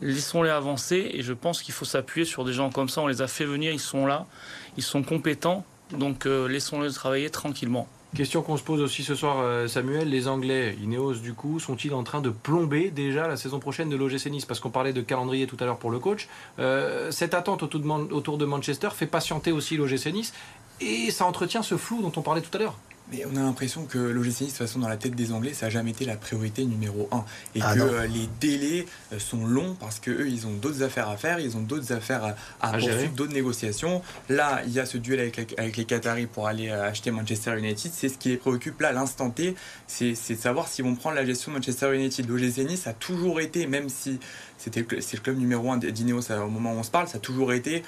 Laissons-les 0.00 0.50
avancer 0.50 1.10
et 1.12 1.22
je 1.22 1.34
pense 1.34 1.62
qu'il 1.62 1.74
faut 1.74 1.84
s'appuyer 1.84 2.24
sur 2.24 2.44
des 2.44 2.54
gens 2.54 2.70
comme 2.70 2.88
ça. 2.88 3.02
On 3.02 3.06
les 3.06 3.20
a 3.20 3.28
fait 3.28 3.44
venir, 3.44 3.72
ils 3.72 3.78
sont 3.80 4.06
là, 4.06 4.26
ils 4.78 4.82
sont 4.82 5.02
compétents, 5.02 5.66
donc 5.92 6.24
euh, 6.24 6.48
laissons-les 6.48 6.92
travailler 6.92 7.28
tranquillement. 7.28 7.86
Question 8.14 8.42
qu'on 8.42 8.58
se 8.58 8.62
pose 8.62 8.82
aussi 8.82 9.02
ce 9.04 9.14
soir, 9.14 9.38
euh, 9.40 9.66
Samuel. 9.68 10.10
Les 10.10 10.28
Anglais, 10.28 10.76
Ineos 10.82 11.14
du 11.14 11.32
coup, 11.32 11.58
sont-ils 11.58 11.94
en 11.94 12.02
train 12.02 12.20
de 12.20 12.28
plomber 12.28 12.90
déjà 12.90 13.26
la 13.26 13.38
saison 13.38 13.58
prochaine 13.58 13.88
de 13.88 13.96
l'OGC 13.96 14.26
Nice? 14.26 14.44
Parce 14.44 14.60
qu'on 14.60 14.68
parlait 14.68 14.92
de 14.92 15.00
calendrier 15.00 15.46
tout 15.46 15.56
à 15.60 15.64
l'heure 15.64 15.78
pour 15.78 15.90
le 15.90 15.98
coach. 15.98 16.28
Euh, 16.58 17.10
cette 17.10 17.32
attente 17.32 17.62
autour 17.62 18.36
de 18.36 18.44
Manchester 18.44 18.90
fait 18.94 19.06
patienter 19.06 19.50
aussi 19.50 19.78
l'OGC 19.78 20.12
Nice 20.12 20.34
et 20.82 21.10
ça 21.10 21.24
entretient 21.24 21.62
ce 21.62 21.78
flou 21.78 22.02
dont 22.02 22.12
on 22.14 22.20
parlait 22.20 22.42
tout 22.42 22.54
à 22.54 22.60
l'heure. 22.60 22.74
Mais 23.10 23.24
on 23.30 23.36
a 23.36 23.40
l'impression 23.40 23.84
que 23.84 23.98
l'OGC 23.98 24.40
de 24.40 24.44
toute 24.46 24.52
façon, 24.52 24.78
dans 24.78 24.88
la 24.88 24.96
tête 24.96 25.14
des 25.14 25.32
Anglais, 25.32 25.52
ça 25.52 25.66
n'a 25.66 25.70
jamais 25.70 25.90
été 25.90 26.04
la 26.04 26.16
priorité 26.16 26.64
numéro 26.64 27.08
un. 27.12 27.24
Et 27.54 27.60
ah 27.62 27.74
que 27.74 27.80
euh, 27.80 28.06
les 28.06 28.28
délais 28.40 28.86
euh, 29.12 29.18
sont 29.18 29.44
longs 29.44 29.76
parce 29.78 30.00
qu'eux, 30.00 30.28
ils 30.28 30.46
ont 30.46 30.52
d'autres 30.52 30.82
affaires 30.82 31.08
à 31.08 31.16
faire, 31.16 31.38
ils 31.38 31.56
ont 31.56 31.60
d'autres 31.60 31.92
affaires 31.92 32.24
à, 32.24 32.36
à, 32.60 32.72
poursuivre, 32.72 33.12
d'autres 33.14 33.32
négociations. 33.32 34.02
Là, 34.28 34.62
il 34.66 34.72
y 34.72 34.80
a 34.80 34.86
ce 34.86 34.98
duel 34.98 35.20
avec, 35.20 35.54
avec 35.58 35.76
les 35.76 35.84
Qataris 35.84 36.26
pour 36.26 36.46
aller 36.46 36.68
euh, 36.68 36.88
acheter 36.88 37.10
Manchester 37.10 37.58
United. 37.58 37.92
C'est 37.94 38.08
ce 38.08 38.16
qui 38.16 38.30
les 38.30 38.36
préoccupe 38.36 38.80
là, 38.80 38.92
l'instant 38.92 39.30
T, 39.30 39.56
c'est 39.86 40.12
de 40.12 40.34
savoir 40.34 40.68
s'ils 40.68 40.84
vont 40.84 40.94
prendre 40.94 41.16
la 41.16 41.26
gestion 41.26 41.52
de 41.52 41.56
Manchester 41.56 41.94
United. 41.94 42.28
L'OGC 42.28 42.58
Nice 42.66 42.86
a 42.86 42.92
toujours 42.92 43.40
été, 43.40 43.66
même 43.66 43.88
si 43.88 44.20
c'était 44.56 44.86
c'est 45.00 45.16
le 45.16 45.22
club 45.22 45.38
numéro 45.38 45.70
un 45.72 45.76
d'Ineos 45.76 46.30
au 46.30 46.48
moment 46.48 46.72
où 46.72 46.76
on 46.76 46.82
se 46.82 46.90
parle, 46.90 47.08
ça 47.08 47.16
a 47.16 47.20
toujours 47.20 47.52
été 47.52 47.82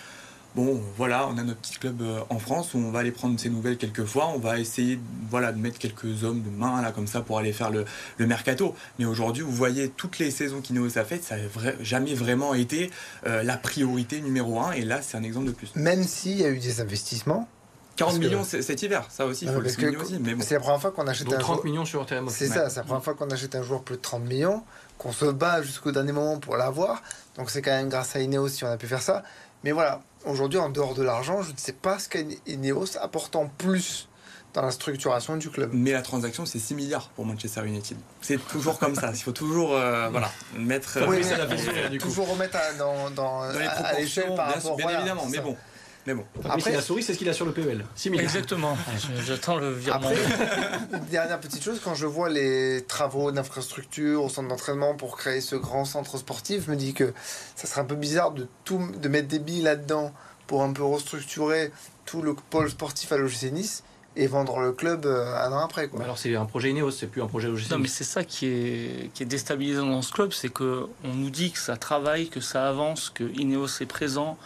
bon, 0.55 0.81
voilà, 0.97 1.27
on 1.29 1.37
a 1.39 1.43
notre 1.43 1.61
petit 1.61 1.79
club 1.79 2.01
euh, 2.03 2.21
en 2.31 2.39
France 2.39 2.75
où 2.75 2.79
on 2.79 2.91
va 2.91 3.01
aller 3.01 3.11
prendre 3.11 3.39
ces 3.39 3.51
nouvelles 3.51 3.77
quelques 3.77 4.05
fois, 4.05 4.29
on 4.29 4.39
va 4.39 4.59
essayer 4.59 4.99
voilà, 5.31 5.53
de 5.53 5.59
mettre 5.59 5.79
quelques 5.79 6.25
hommes 6.25 6.43
de 6.43 6.51
main 6.51 6.81
là 6.83 6.93
comme 6.93 7.07
ça 7.07 7.21
pour 7.21 7.39
aller 7.39 7.53
faire 7.53 7.71
le, 7.71 7.85
mercato. 8.19 8.75
Mais 8.99 9.05
aujourd'hui, 9.05 9.43
vous 9.43 9.53
voyez 9.53 9.89
toutes 9.91 10.19
les 10.19 10.31
saisons 10.31 10.61
qu'Ineos 10.61 10.99
a 10.99 11.05
faites, 11.05 11.25
ça 11.25 11.37
n'a 11.37 11.43
jamais 11.81 12.15
vraiment 12.15 12.55
été 12.55 12.91
euh, 13.27 13.43
la 13.43 13.57
priorité 13.57 14.21
numéro 14.21 14.61
un. 14.61 14.73
Et 14.73 14.85
là, 14.85 15.03
c'est 15.03 15.17
un 15.17 15.23
exemple 15.23 15.47
de 15.47 15.53
plus. 15.53 15.75
Même 15.75 16.05
s'il 16.05 16.39
y 16.39 16.45
a 16.45 16.49
eu 16.49 16.59
des 16.59 16.81
investissements. 16.81 17.49
40 17.97 18.19
millions 18.19 18.43
cet 18.43 18.83
hiver, 18.83 19.07
ça 19.09 19.25
aussi, 19.25 19.45
il 19.45 19.53
faut 19.53 19.61
le 19.61 19.69
souligner 19.69 19.97
aussi. 19.97 20.19
C'est 20.41 20.55
la 20.55 20.61
première 20.61 20.81
fois 20.81 20.91
qu'on 20.91 21.07
achète 21.07 21.33
un 21.33 21.39
30 21.39 21.65
millions 21.65 21.85
sur 21.85 22.05
TM 22.05 22.29
C'est 22.29 22.49
ça, 22.49 22.69
c'est 22.69 22.81
la 22.81 22.83
première 22.83 23.05
fois 23.05 23.15
qu'on 23.15 23.31
achète 23.31 23.55
un 23.55 23.63
joueur 23.63 23.83
plus 23.83 23.97
de 23.97 24.01
30 24.01 24.25
millions, 24.25 24.65
qu'on 24.99 25.13
se 25.13 25.27
bat 25.27 25.63
jusqu'au 25.63 25.93
dernier 25.93 26.11
moment 26.11 26.39
pour 26.39 26.57
l'avoir. 26.57 27.03
Donc 27.37 27.51
c'est 27.51 27.63
quand 27.63 27.71
même 27.71 27.89
grâce 27.89 28.17
à 28.17 28.21
Ineos 28.21 28.49
si 28.49 28.65
on 28.65 28.69
a 28.69 28.77
pu 28.77 28.89
faire 28.89 29.03
ça. 29.03 29.23
Mais 29.63 29.73
voilà, 29.73 30.03
aujourd'hui, 30.25 30.59
en 30.59 30.71
dehors 30.71 30.95
de 30.95 31.03
l'argent, 31.03 31.43
je 31.43 31.53
ne 31.53 31.57
sais 31.57 31.73
pas 31.73 31.99
ce 31.99 32.09
qu'Ineos 32.09 32.97
apporte 33.01 33.37
en 33.37 33.47
plus 33.47 34.09
dans 34.55 34.63
la 34.63 34.71
structuration 34.71 35.37
du 35.37 35.51
club. 35.51 35.71
Mais 35.73 35.93
la 35.93 36.03
transaction, 36.03 36.47
c'est 36.47 36.61
6 36.61 36.75
milliards 36.75 37.09
pour 37.11 37.27
Manchester 37.27 37.67
United. 37.67 37.99
C'est 38.23 38.39
toujours 38.49 38.79
comme 38.79 38.95
ça. 38.95 39.11
Il 39.13 39.21
faut 39.21 39.33
toujours 39.33 39.75
euh, 39.75 40.09
voilà, 40.11 40.31
mettre. 40.57 40.99
Oui, 41.09 41.23
euh, 41.25 41.99
toujours 41.99 42.31
remettre 42.31 42.57
à, 42.57 42.73
dans, 42.75 43.11
dans, 43.11 43.53
dans, 43.53 43.59
les 43.59 43.67
proportions, 43.67 44.37
par 44.37 44.55
rapport, 44.55 44.77
bien, 44.77 44.91
évidemment. 44.91 45.27
Mais 45.29 45.41
bon, 45.41 45.57
mais 46.07 46.15
bon. 46.15 46.25
Après, 46.49 46.73
la 46.73 46.83
souris, 46.83 47.03
c'est 47.03 47.15
ce 47.15 47.19
qu'il 47.19 47.29
a 47.29 47.33
sur 47.33 47.47
le 47.47 47.53
PEL. 47.53 47.85
6 47.95 48.09
Exactement. 48.15 48.77
J'attends 49.27 49.57
le 49.57 49.73
virement. 49.73 50.09
Après, 50.09 50.99
dernière 51.11 51.41
petite 51.41 51.63
chose, 51.63 51.81
quand 51.83 51.95
je 51.95 52.07
vois 52.07 52.29
les 52.29 52.85
travaux 52.87 53.33
d'infrastructure 53.33 54.23
au 54.23 54.29
centre 54.29 54.49
d'entraînement 54.49 54.95
pour 54.95 55.17
créer 55.17 55.41
ce 55.41 55.57
grand 55.57 55.85
centre 55.85 56.19
sportif, 56.19 56.65
je 56.67 56.71
me 56.71 56.77
dis 56.77 56.95
que 56.95 57.13
ça 57.57 57.67
serait 57.67 57.81
un 57.81 57.87
peu 57.87 57.95
bizarre 57.95 58.33
de, 58.33 58.47
tout, 58.65 58.81
de 59.01 59.09
mettre 59.09 59.29
des 59.29 59.39
billes 59.39 59.63
là-dedans 59.63 60.13
pour 60.47 60.63
un 60.63 60.73
peu 60.73 60.83
restructurer 60.83 61.73
tout 62.05 62.21
le 62.21 62.35
pôle 62.35 62.71
sportif 62.71 63.11
à 63.13 63.17
l'OGC 63.17 63.53
Nice 63.53 63.83
et 64.17 64.27
vendre 64.27 64.61
le 64.61 64.73
club 64.73 65.07
euh, 65.07 65.35
un 65.37 65.53
an 65.53 65.65
après. 65.65 65.89
Quoi. 65.89 66.03
alors 66.03 66.19
c'est 66.19 66.35
un 66.37 66.45
projet 66.45 66.71
Ineos, 66.71 66.93
c'est 66.93 67.07
plus 67.07 67.23
un 67.23 67.27
projet 67.27 67.49
OGC. 67.49 67.71
Non 67.71 67.79
mais 67.79 67.89
c'est 67.89 68.05
ça 68.05 68.25
qui 68.25 68.47
est, 68.47 69.11
qui 69.13 69.23
est 69.23 69.27
déstabilisant 69.27 69.87
dans 69.87 70.03
ce 70.03 70.13
club, 70.13 70.33
c'est 70.33 70.51
qu'on 70.51 70.89
nous 71.05 71.31
dit 71.31 71.51
que 71.51 71.59
ça 71.59 71.77
travaille, 71.77 72.29
que 72.29 72.41
ça 72.41 72.69
avance, 72.69 73.11
que 73.11 73.25
Ineos 73.25 73.81
est 73.81 73.87
présent 73.87 74.39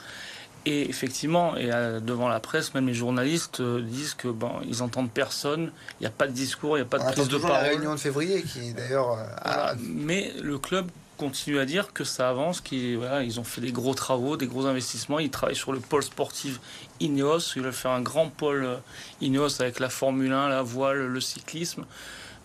et 0.67 0.89
effectivement, 0.89 1.57
et 1.57 1.73
euh, 1.73 2.01
devant 2.01 2.29
la 2.29 2.41
presse, 2.41 2.75
même 2.75 2.87
les 2.87 2.95
journalistes 2.95 3.61
euh, 3.61 3.81
disent 3.81 4.15
que 4.15 4.29
bon, 4.29 4.53
ils 4.67 4.83
entendent 4.83 5.11
personne, 5.11 5.73
il 5.99 6.03
n'y 6.03 6.07
a 6.07 6.11
pas 6.11 6.27
de 6.27 6.33
discours, 6.33 6.77
il 6.77 6.81
n'y 6.81 6.87
a 6.87 6.91
pas 6.91 6.99
de 6.99 7.05
prise 7.13 7.29
de 7.29 7.39
parole. 7.39 7.57
la 7.57 7.69
réunion 7.71 7.93
de 7.95 8.01
février 8.01 8.43
qui 8.43 8.73
d'ailleurs. 8.73 9.19
Euh, 9.47 9.75
Mais 9.83 10.33
le 10.43 10.59
club 10.59 10.91
continue 11.17 11.59
à 11.59 11.65
dire 11.65 11.93
que 11.93 12.05
ça 12.05 12.29
avance, 12.29 12.61
qu'ils 12.61 12.99
voilà, 12.99 13.23
ils 13.23 13.41
ont 13.41 13.45
fait 13.45 13.61
des 13.61 13.73
gros 13.73 13.95
travaux, 13.95 14.37
des 14.37 14.47
gros 14.47 14.67
investissements. 14.67 15.19
Ils 15.19 15.31
travaillent 15.31 15.57
sur 15.57 15.73
le 15.73 15.81
pôle 15.81 16.03
sportif 16.03 16.61
Ineos. 17.01 17.55
Ils 17.57 17.63
veulent 17.63 17.73
faire 17.73 17.91
un 17.91 18.03
grand 18.03 18.29
pôle 18.29 18.79
Ineos 19.21 19.61
avec 19.61 19.81
la 19.81 19.89
Formule 19.89 20.33
1, 20.33 20.49
la 20.49 20.63
voile, 20.63 20.99
le 20.99 21.21
cyclisme. 21.21 21.87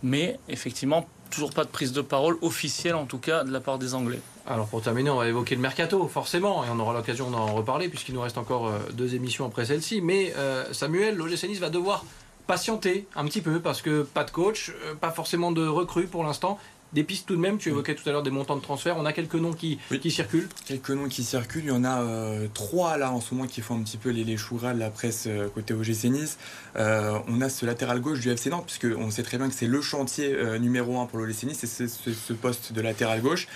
Mais 0.01 0.39
effectivement, 0.49 1.07
toujours 1.29 1.51
pas 1.51 1.63
de 1.63 1.69
prise 1.69 1.91
de 1.91 2.01
parole 2.01 2.37
officielle, 2.41 2.95
en 2.95 3.05
tout 3.05 3.17
cas, 3.17 3.43
de 3.43 3.51
la 3.51 3.59
part 3.59 3.79
des 3.79 3.93
Anglais. 3.95 4.21
Alors 4.45 4.67
pour 4.67 4.81
terminer, 4.81 5.09
on 5.09 5.15
va 5.15 5.27
évoquer 5.27 5.55
le 5.55 5.61
mercato, 5.61 6.05
forcément, 6.09 6.65
et 6.65 6.67
on 6.69 6.77
aura 6.79 6.93
l'occasion 6.93 7.31
d'en 7.31 7.45
reparler 7.53 7.87
puisqu'il 7.87 8.13
nous 8.13 8.21
reste 8.21 8.37
encore 8.37 8.67
euh, 8.67 8.77
deux 8.91 9.15
émissions 9.15 9.45
après 9.45 9.65
celle-ci. 9.65 10.01
Mais 10.01 10.33
euh, 10.37 10.65
Samuel, 10.73 11.15
l'OGC 11.15 11.57
va 11.59 11.69
devoir 11.69 12.03
patienter 12.45 13.07
un 13.15 13.23
petit 13.23 13.39
peu 13.39 13.61
parce 13.61 13.81
que 13.81 14.03
pas 14.03 14.25
de 14.25 14.31
coach, 14.31 14.71
euh, 14.83 14.95
pas 14.95 15.11
forcément 15.11 15.53
de 15.53 15.65
recrues 15.65 16.07
pour 16.07 16.25
l'instant 16.25 16.59
des 16.93 17.03
pistes 17.03 17.27
tout 17.27 17.35
de 17.35 17.41
même. 17.41 17.57
Tu 17.57 17.69
évoquais 17.69 17.95
tout 17.95 18.07
à 18.07 18.11
l'heure 18.11 18.23
des 18.23 18.29
montants 18.29 18.55
de 18.55 18.61
transfert. 18.61 18.97
On 18.97 19.05
a 19.05 19.13
quelques 19.13 19.35
noms 19.35 19.53
qui, 19.53 19.79
qui 20.01 20.11
circulent. 20.11 20.47
Quelques 20.65 20.91
noms 20.91 21.07
qui 21.07 21.23
circulent. 21.23 21.63
Il 21.65 21.69
y 21.69 21.71
en 21.71 21.83
a 21.83 22.01
euh, 22.01 22.47
trois 22.53 22.97
là 22.97 23.11
en 23.11 23.21
ce 23.21 23.33
moment 23.33 23.47
qui 23.47 23.61
font 23.61 23.75
un 23.75 23.81
petit 23.81 23.97
peu 23.97 24.09
les, 24.09 24.23
les 24.23 24.35
de 24.35 24.79
la 24.79 24.89
presse 24.89 25.25
euh, 25.27 25.47
côté 25.49 25.73
OGC 25.73 26.05
Nice. 26.05 26.37
Euh, 26.75 27.17
on 27.27 27.41
a 27.41 27.49
ce 27.49 27.65
latéral 27.65 27.99
gauche 27.99 28.19
du 28.19 28.29
FC 28.29 28.49
Nantes, 28.49 28.65
puisque 28.65 28.87
on 28.97 29.09
sait 29.09 29.23
très 29.23 29.37
bien 29.37 29.47
que 29.49 29.55
c'est 29.55 29.67
le 29.67 29.81
chantier 29.81 30.35
numéro 30.59 30.99
un 30.99 31.05
pour 31.05 31.19
l'OGC 31.19 31.43
Nice, 31.43 31.65
c'est 31.65 31.87
ce, 31.87 32.33
poste 32.33 32.73
de 32.73 32.81
latéral 32.81 33.21
gauche 33.21 33.47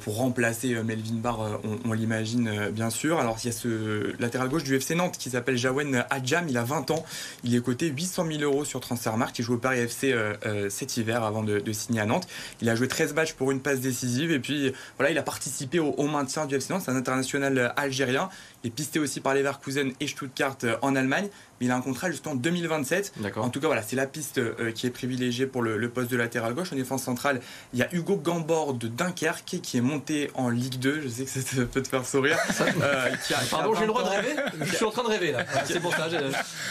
pour 0.00 0.16
remplacer 0.16 0.74
Melvin 0.82 1.16
Barr, 1.16 1.60
on, 1.84 1.92
l'imagine 1.92 2.70
bien 2.70 2.90
sûr. 2.90 3.18
Alors 3.18 3.36
il 3.42 3.46
y 3.46 3.48
a 3.48 3.52
ce 3.52 4.14
latéral 4.20 4.48
gauche 4.48 4.64
du 4.64 4.74
FC 4.74 4.94
Nantes 4.94 5.16
qui 5.18 5.30
s'appelle 5.30 5.56
Jawen 5.56 6.04
Adjam, 6.10 6.48
il 6.48 6.56
a 6.56 6.64
20 6.64 6.90
ans, 6.90 7.04
il 7.42 7.54
est 7.54 7.60
coté 7.60 7.88
800 7.88 8.26
000 8.26 8.42
euros 8.42 8.64
sur 8.64 8.80
Transfermarkt, 8.80 9.38
il 9.38 9.44
joue 9.44 9.54
au 9.54 9.58
Paris 9.58 9.80
FC 9.80 10.14
cet 10.68 10.96
hiver 10.96 11.24
avant 11.24 11.42
de, 11.42 11.58
de 11.58 11.72
signer 11.72 12.00
à 12.00 12.06
Nantes. 12.06 12.28
Il 12.63 12.63
a 12.70 12.74
joué 12.74 12.88
13 12.88 13.14
matchs 13.14 13.32
pour 13.34 13.50
une 13.50 13.60
passe 13.60 13.80
décisive 13.80 14.30
et 14.30 14.38
puis 14.38 14.72
voilà, 14.98 15.10
il 15.10 15.18
a 15.18 15.22
participé 15.22 15.78
au, 15.78 16.06
maintien 16.06 16.46
du 16.46 16.54
FC 16.54 16.72
Nantes. 16.72 16.82
C'est 16.84 16.90
un 16.90 16.96
international 16.96 17.58
euh, 17.58 17.68
algérien. 17.76 18.28
Est 18.64 18.70
pisté 18.70 18.98
aussi 18.98 19.20
par 19.20 19.34
Leverkusen 19.34 19.92
et 20.00 20.06
Stuttgart 20.06 20.56
euh, 20.64 20.76
en 20.80 20.96
Allemagne. 20.96 21.28
Mais 21.60 21.66
il 21.66 21.70
a 21.70 21.76
un 21.76 21.82
contrat 21.82 22.10
jusqu'en 22.10 22.34
2027. 22.34 23.12
En 23.36 23.50
tout 23.50 23.60
cas, 23.60 23.66
voilà, 23.66 23.82
c'est 23.82 23.94
la 23.94 24.06
piste 24.06 24.38
euh, 24.38 24.72
qui 24.72 24.86
est 24.86 24.90
privilégiée 24.90 25.46
pour 25.46 25.60
le, 25.60 25.88
poste 25.90 26.10
de 26.10 26.16
latéral 26.16 26.54
gauche. 26.54 26.72
En 26.72 26.76
défense 26.76 27.02
centrale, 27.02 27.42
il 27.74 27.78
y 27.78 27.82
a 27.82 27.94
Hugo 27.94 28.16
Gambord 28.16 28.72
de 28.72 28.88
Dunkerque 28.88 29.60
qui 29.62 29.76
est 29.76 29.82
monté 29.82 30.30
en 30.34 30.48
Ligue 30.48 30.78
2. 30.78 31.02
Je 31.02 31.08
sais 31.08 31.24
que 31.24 31.30
ça 31.30 31.62
peut 31.66 31.82
te 31.82 31.88
faire 31.88 32.06
sourire. 32.06 32.38
Pardon, 33.50 33.74
j'ai 33.74 33.82
le 33.82 33.86
droit 33.88 34.02
de 34.02 34.08
rêver 34.08 34.34
Je 34.62 34.74
suis 34.74 34.84
en 34.84 34.90
train 34.90 35.04
de 35.04 35.08
rêver 35.08 35.32
là. 35.32 35.44
C'est 35.66 35.80
pour 35.80 35.94
ça. 35.94 36.08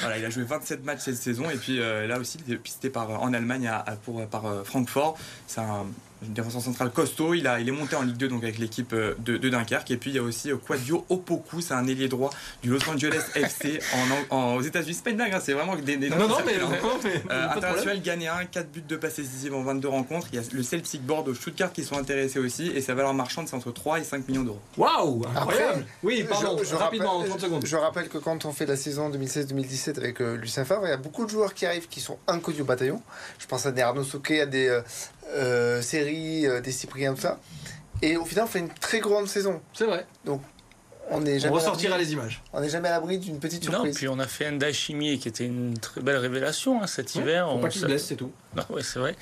Voilà, 0.01 0.17
il 0.17 0.25
a 0.25 0.31
joué 0.31 0.43
27 0.43 0.83
matchs 0.83 1.01
cette 1.01 1.17
saison 1.17 1.47
et 1.51 1.57
puis 1.57 1.77
là 1.77 2.17
aussi, 2.17 2.39
il 2.47 2.55
est 2.55 2.57
pisté 2.57 2.89
par, 2.89 3.21
en 3.21 3.33
Allemagne 3.33 3.67
à, 3.67 3.85
pour, 4.03 4.25
par 4.27 4.65
Francfort. 4.65 5.15
C'est 5.45 5.61
un 5.61 5.85
une 6.25 6.33
défenseur 6.33 6.61
central 6.61 6.91
costaud. 6.91 7.33
Il, 7.33 7.47
a, 7.47 7.59
il 7.59 7.67
est 7.67 7.71
monté 7.71 7.95
en 7.95 8.01
Ligue 8.01 8.17
2 8.17 8.27
donc 8.27 8.43
avec 8.43 8.59
l'équipe 8.59 8.93
de, 8.93 9.15
de, 9.37 9.49
Dunkerque. 9.49 9.91
Et 9.91 9.97
puis 9.97 10.11
il 10.11 10.15
y 10.15 10.19
a 10.19 10.23
aussi 10.23 10.51
Quadio 10.65 11.05
Opoku, 11.09 11.61
c'est 11.61 11.73
un 11.73 11.87
ailier 11.87 12.07
droit 12.07 12.29
du 12.61 12.69
Los 12.69 12.87
Angeles 12.89 13.23
FC 13.35 13.79
en, 14.29 14.55
aux 14.55 14.61
États-Unis. 14.61 14.93
C'est 14.93 15.03
pas 15.03 15.09
une 15.11 15.17
blague, 15.17 15.33
hein, 15.33 15.41
c'est 15.41 15.53
vraiment 15.53 15.75
des, 15.75 15.97
des 15.97 16.09
Non, 16.09 16.27
non, 16.27 16.37
mais, 16.45 16.59
international 17.31 18.01
ghanéen, 18.01 18.45
4 18.51 18.71
buts 18.71 18.83
de 18.87 18.95
passes 18.95 19.17
décisives 19.17 19.53
en 19.53 19.63
22 19.63 19.87
rencontres. 19.87 20.27
Il 20.31 20.39
y 20.39 20.39
a 20.39 20.43
le 20.51 20.63
Celtic 20.63 21.05
Board 21.05 21.27
au 21.27 21.33
Stuttgart 21.33 21.71
qui 21.71 21.83
sont 21.83 21.97
intéressés 21.97 22.39
aussi. 22.39 22.67
Et 22.67 22.81
sa 22.81 22.93
valeur 22.93 23.13
marchande, 23.13 23.47
c'est 23.47 23.55
entre 23.55 23.71
3 23.71 23.99
et 23.99 24.03
5 24.03 24.27
millions 24.27 24.43
d'euros. 24.43 24.61
Waouh 24.77 25.23
Incroyable 25.35 25.85
Oui, 26.03 26.25
pardon, 26.27 26.57
je, 26.63 26.75
rapidement, 26.75 27.17
rappelle, 27.17 27.29
30 27.29 27.41
secondes. 27.41 27.65
Je 27.65 27.75
rappelle 27.75 28.09
que 28.09 28.17
quand 28.17 28.45
on 28.45 28.51
fait 28.51 28.65
la 28.65 28.75
saison 28.75 29.09
2016-2017 29.09 29.97
avec 29.97 30.19
Lucien 30.19 30.65
Favre, 30.65 30.81
il 30.85 30.89
y 30.89 30.93
a 30.93 30.97
beaucoup 30.97 31.25
de 31.25 31.29
joueurs 31.29 31.53
qui 31.53 31.65
arrivent 31.65 31.87
qui 31.87 31.99
sont 31.99 32.17
inconnus 32.27 32.61
au 32.61 32.65
bataillon. 32.65 33.01
Je 33.39 33.47
pense 33.47 33.65
à 33.65 33.71
des 33.71 33.81
Arnaud 33.81 34.03
Souquet, 34.03 34.41
à 34.41 34.45
des 34.45 34.67
euh, 34.67 34.81
séries, 35.81 36.47
euh, 36.47 36.61
des 36.61 36.71
Cypriens, 36.71 37.13
tout 37.13 37.21
ça. 37.21 37.39
Et 38.01 38.17
au 38.17 38.25
final, 38.25 38.45
on 38.45 38.47
fait 38.47 38.59
une 38.59 38.69
très 38.69 38.99
grande 38.99 39.27
saison. 39.27 39.61
C'est 39.73 39.85
vrai. 39.85 40.05
Donc, 40.25 40.41
on 41.09 41.25
est 41.25 41.39
jamais. 41.39 41.53
On 41.53 41.55
ressortira 41.55 41.97
les 41.97 42.13
images. 42.13 42.41
On 42.53 42.61
n'est 42.61 42.69
jamais 42.69 42.89
à 42.89 42.91
l'abri 42.91 43.17
d'une 43.17 43.39
petite 43.39 43.63
surprise. 43.63 43.93
Non, 43.93 43.97
puis 43.97 44.07
on 44.07 44.19
a 44.19 44.27
fait 44.27 44.47
Enda 44.47 44.71
Chimie 44.71 45.19
qui 45.19 45.27
était 45.27 45.45
une 45.45 45.77
très 45.77 46.01
belle 46.01 46.17
révélation 46.17 46.81
hein, 46.81 46.87
cet 46.87 47.15
hiver. 47.15 47.47
Faut 47.47 47.53
on 47.53 47.59
pas 47.59 47.69
qu'il 47.69 47.81
se 47.81 47.85
blesse, 47.85 48.05
c'est 48.05 48.15
tout. 48.15 48.31
Non, 48.55 48.63
ouais, 48.69 48.83
c'est 48.83 48.99
vrai. 48.99 49.15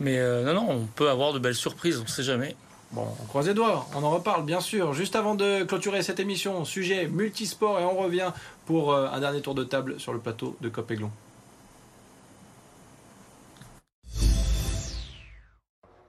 Mais 0.00 0.18
euh, 0.18 0.44
non, 0.44 0.54
non, 0.54 0.66
on 0.70 0.86
peut 0.86 1.08
avoir 1.08 1.32
de 1.32 1.38
belles 1.38 1.54
surprises, 1.54 1.98
on 1.98 2.04
ne 2.04 2.08
sait 2.08 2.22
jamais. 2.22 2.56
Bon, 2.92 3.06
on 3.22 3.24
croise 3.24 3.48
les 3.48 3.54
doigts, 3.54 3.86
on 3.94 4.02
en 4.02 4.10
reparle 4.10 4.44
bien 4.44 4.60
sûr. 4.60 4.92
Juste 4.92 5.16
avant 5.16 5.34
de 5.34 5.64
clôturer 5.64 6.02
cette 6.02 6.20
émission, 6.20 6.64
sujet 6.66 7.08
multisport 7.08 7.80
et 7.80 7.84
on 7.84 7.96
revient 7.96 8.32
pour 8.66 8.94
un 8.94 9.18
dernier 9.18 9.40
tour 9.40 9.54
de 9.54 9.64
table 9.64 9.98
sur 9.98 10.12
le 10.12 10.18
plateau 10.18 10.56
de 10.60 10.68
Copéglon. 10.68 11.10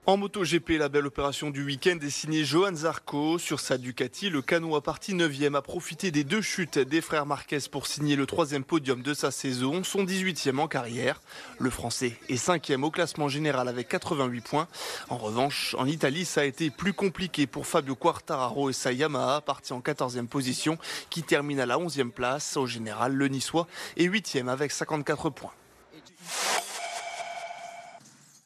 En 0.06 0.18
MotoGP, 0.18 0.72
la 0.72 0.90
belle 0.90 1.06
opération 1.06 1.50
du 1.50 1.64
week-end 1.64 1.98
est 2.02 2.10
signée 2.10 2.44
Johan 2.44 2.76
Zarco. 2.76 3.38
Sur 3.38 3.62
sa 3.62 3.78
Ducati, 3.78 4.30
le 4.30 4.42
canot 4.42 4.76
a 4.76 4.84
parti 4.84 5.14
9e 5.14 5.56
a 5.56 5.62
profité 5.62 6.12
des 6.12 6.26
deux 6.26 6.42
chutes 6.42 6.78
des 6.78 7.00
frères 7.00 7.26
Marquez 7.26 7.60
pour 7.72 7.88
signer 7.88 8.18
le 8.18 8.26
troisième 8.26 8.66
podium 8.66 9.02
de 9.02 9.14
sa 9.14 9.32
saison, 9.32 9.82
son 9.86 10.04
18e 10.04 10.60
en 10.60 10.68
carrière. 10.68 11.22
Le 11.58 11.70
Français 11.70 12.20
est 12.28 12.36
5e 12.36 12.84
au 12.84 12.92
classement 12.92 13.30
général 13.30 13.70
avec 13.70 13.88
88 13.88 14.42
points. 14.42 14.68
En 15.08 15.16
revanche, 15.16 15.74
en 15.80 15.86
Italie, 15.86 16.26
ça 16.26 16.42
a 16.42 16.44
été 16.44 16.70
plus 16.70 16.92
compliqué 16.92 17.48
pour 17.48 17.66
Fabio 17.66 17.96
Quartararo 17.96 18.70
et 18.70 18.74
sa 18.74 18.92
Yamaha, 18.92 19.40
parti 19.40 19.72
en 19.72 19.80
14e 19.80 20.28
position, 20.28 20.78
qui 21.10 21.24
termine 21.24 21.62
à 21.62 21.66
la 21.66 21.78
11e 21.78 22.12
place. 22.12 22.58
Au 22.58 22.68
général, 22.68 23.14
le 23.14 23.30
Niçois 23.30 23.68
est 23.96 24.10
8e 24.10 24.50
avec 24.50 24.74
54 24.74 25.30
points. 25.30 25.54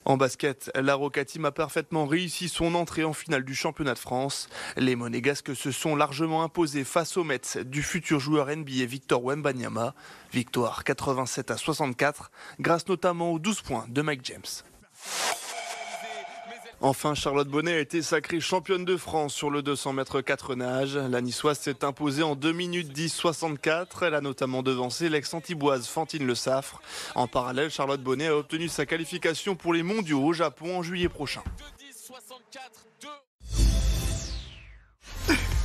En 0.08 0.16
basket, 0.16 0.72
la 0.74 0.96
Roca 0.96 1.24
a 1.44 1.52
parfaitement 1.52 2.06
réussi 2.06 2.48
son 2.48 2.76
entrée 2.76 3.04
en 3.04 3.12
finale 3.12 3.44
du 3.44 3.54
championnat 3.54 3.94
de 3.94 4.00
France. 4.00 4.48
Les 4.78 4.96
Monégasques 4.96 5.54
se 5.54 5.70
sont 5.70 5.98
largement 5.98 6.44
imposés 6.44 6.86
face 6.86 7.18
aux 7.18 7.26
Mets 7.26 7.58
du 7.66 7.84
futur 7.84 8.22
joueur 8.22 8.48
NBA 8.48 8.86
Victor 8.86 9.22
Wembanyama. 9.22 9.94
Victoire 10.32 10.86
87 10.86 11.52
à 11.52 11.58
64, 11.58 12.32
grâce 12.62 12.88
notamment 12.88 13.34
aux 13.34 13.40
12 13.40 13.60
points 13.64 13.86
de 13.90 14.02
Mike 14.02 14.24
James. 14.24 15.47
Enfin, 16.80 17.16
Charlotte 17.16 17.48
Bonnet 17.48 17.74
a 17.74 17.80
été 17.80 18.04
sacrée 18.04 18.40
championne 18.40 18.86
de 18.86 18.98
France 18.98 19.34
sur 19.34 19.50
le 19.50 19.64
200 19.64 19.94
mètres 19.94 20.22
4 20.22 20.54
nages. 20.54 20.96
La 20.96 21.22
niçoise 21.22 21.58
s'est 21.58 21.84
imposée 21.84 22.22
en 22.22 22.36
2 22.36 22.52
minutes 22.52 22.94
10 22.94 23.10
64. 23.10 24.04
Elle 24.04 24.14
a 24.14 24.22
notamment 24.22 24.62
devancé 24.62 25.10
l'ex-antiboise 25.10 25.88
Fantine 25.88 26.26
Le 26.28 26.36
Saffre. 26.36 26.80
En 27.16 27.28
parallèle, 27.28 27.72
Charlotte 27.72 28.02
Bonnet 28.02 28.28
a 28.28 28.38
obtenu 28.38 28.68
sa 28.68 28.86
qualification 28.86 29.56
pour 29.56 29.74
les 29.74 29.82
mondiaux 29.82 30.24
au 30.24 30.34
Japon 30.34 30.78
en 30.78 30.84
juillet 30.84 31.10
prochain. 31.10 31.42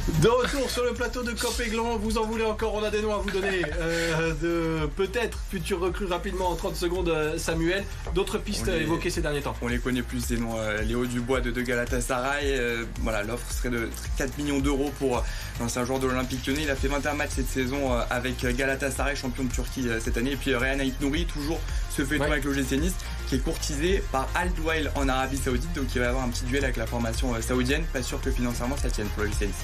De 0.08 0.26
retour 0.26 0.68
sur 0.68 0.82
le 0.84 0.94
plateau 0.94 1.22
de 1.22 1.30
Copéglon, 1.30 1.96
vous 1.96 2.18
en 2.18 2.26
voulez 2.26 2.44
encore, 2.44 2.74
on 2.74 2.82
a 2.82 2.90
des 2.90 3.02
noms 3.02 3.14
à 3.14 3.18
vous 3.18 3.30
donner. 3.30 3.62
Euh, 3.78 4.32
de 4.42 4.86
peut-être 4.96 5.38
futurs 5.48 5.78
recrues 5.78 6.06
rapidement 6.06 6.48
en 6.48 6.56
30 6.56 6.74
secondes, 6.74 7.08
euh, 7.08 7.38
Samuel. 7.38 7.84
D'autres 8.12 8.38
pistes 8.38 8.66
évoquées 8.66 9.10
ces 9.10 9.20
derniers 9.20 9.42
temps 9.42 9.54
On 9.62 9.68
les 9.68 9.78
connaît 9.78 10.02
plus, 10.02 10.18
ces 10.20 10.38
noms. 10.38 10.58
Euh, 10.58 10.82
Léo 10.82 11.06
Dubois 11.06 11.40
de, 11.40 11.52
de 11.52 11.62
Galatasaray. 11.62 12.60
voilà, 13.02 13.22
l'offre 13.22 13.46
serait 13.52 13.70
de 13.70 13.88
4 14.18 14.36
millions 14.38 14.58
d'euros 14.58 14.92
pour 14.98 15.22
l'ancien 15.60 15.84
joueur 15.84 16.00
de 16.00 16.08
l'Olympique 16.08 16.44
lyonnais. 16.48 16.62
Il 16.64 16.70
a 16.70 16.76
fait 16.76 16.88
21 16.88 17.14
matchs 17.14 17.34
cette 17.36 17.48
saison 17.48 17.92
avec 18.10 18.44
Galatasaray, 18.44 19.14
champion 19.14 19.44
de 19.44 19.52
Turquie 19.52 19.86
cette 20.00 20.16
année. 20.16 20.32
Et 20.32 20.36
puis 20.36 20.52
Ryan 20.56 20.78
Nouri, 21.00 21.26
toujours 21.26 21.60
ce 21.96 22.04
fait 22.04 22.20
avec 22.20 22.42
le 22.42 22.54
Nice, 22.54 22.94
qui 23.28 23.36
est 23.36 23.38
courtisé 23.38 24.02
par 24.10 24.28
Al 24.34 24.52
Dwail 24.54 24.90
en 24.96 25.08
Arabie 25.08 25.36
Saoudite. 25.36 25.72
Donc 25.74 25.94
il 25.94 26.00
va 26.00 26.06
y 26.06 26.08
avoir 26.08 26.24
un 26.24 26.28
petit 26.28 26.44
duel 26.44 26.64
avec 26.64 26.76
la 26.76 26.86
formation 26.86 27.40
saoudienne. 27.40 27.84
Pas 27.92 28.02
sûr 28.02 28.20
que 28.20 28.32
financièrement 28.32 28.76
ça 28.76 28.90
tienne 28.90 29.06
pour 29.14 29.22
le 29.22 29.28
Nice. 29.28 29.62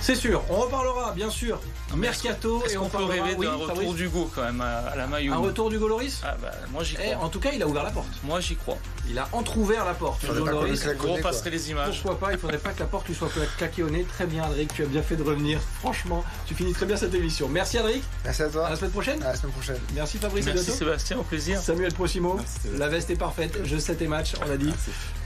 C'est 0.00 0.14
sûr, 0.14 0.42
on 0.50 0.56
reparlera 0.56 1.12
bien 1.12 1.30
sûr 1.30 1.60
Mercato 1.96 2.62
et 2.70 2.76
on 2.76 2.88
peut 2.88 3.04
rêver 3.04 3.34
d'un 3.34 3.54
retour 3.54 3.94
du 3.94 4.08
go 4.08 4.30
quand 4.34 4.42
même 4.42 4.60
à, 4.60 4.94
la 4.96 5.06
Maillot. 5.06 5.32
Un 5.32 5.38
retour 5.38 5.70
du 5.70 5.78
Goloris 5.78 6.20
ah 6.24 6.36
bah, 6.40 6.50
Moi 6.72 6.84
j'y 6.84 6.96
eh, 7.00 7.12
crois. 7.12 7.24
en 7.24 7.28
tout 7.28 7.40
cas, 7.40 7.50
il 7.54 7.62
a 7.62 7.66
ouvert 7.66 7.82
la 7.82 7.90
porte. 7.90 8.08
Moi 8.24 8.40
j'y 8.40 8.56
crois. 8.56 8.78
Il 9.08 9.18
a 9.18 9.28
entrouvert 9.32 9.84
la 9.84 9.94
porte. 9.94 10.24
On 11.08 11.22
passerait 11.22 11.50
les 11.50 11.70
images. 11.70 12.02
Pourquoi 12.02 12.28
pas 12.28 12.32
Il 12.32 12.38
faudrait 12.38 12.58
pas 12.58 12.70
que 12.70 12.80
la 12.80 12.86
porte 12.86 13.08
lui 13.08 13.14
soit 13.14 13.30
claquée 13.56 13.82
au 13.82 13.90
nez. 13.90 14.04
Très 14.04 14.26
bien, 14.26 14.44
Adric, 14.44 14.72
tu 14.74 14.82
as 14.82 14.86
bien 14.86 15.02
fait 15.02 15.16
de 15.16 15.22
revenir. 15.22 15.60
Franchement, 15.78 16.24
tu 16.46 16.54
finis 16.54 16.72
très 16.72 16.86
bien 16.86 16.96
cette 16.96 17.14
émission. 17.14 17.48
Merci, 17.48 17.78
Adric. 17.78 18.02
Merci 18.24 18.42
à 18.42 18.48
toi. 18.48 18.66
À 18.66 18.70
la 18.70 18.76
semaine 18.76 18.90
prochaine. 18.90 19.22
À 19.22 19.28
la 19.28 19.36
semaine 19.36 19.52
prochaine. 19.52 19.78
Merci, 19.94 20.18
Fabrice. 20.18 20.46
Merci, 20.46 20.72
Sébastien. 20.72 21.18
Au 21.18 21.22
plaisir. 21.22 21.60
Samuel 21.60 21.92
Prosimo. 21.92 22.38
la 22.76 22.88
veste 22.88 23.10
est 23.10 23.16
parfaite. 23.16 23.58
Je 23.64 23.76
sais 23.76 23.94
tes 23.94 24.08
matchs, 24.08 24.34
on 24.46 24.50
a 24.50 24.56
dit. 24.56 24.72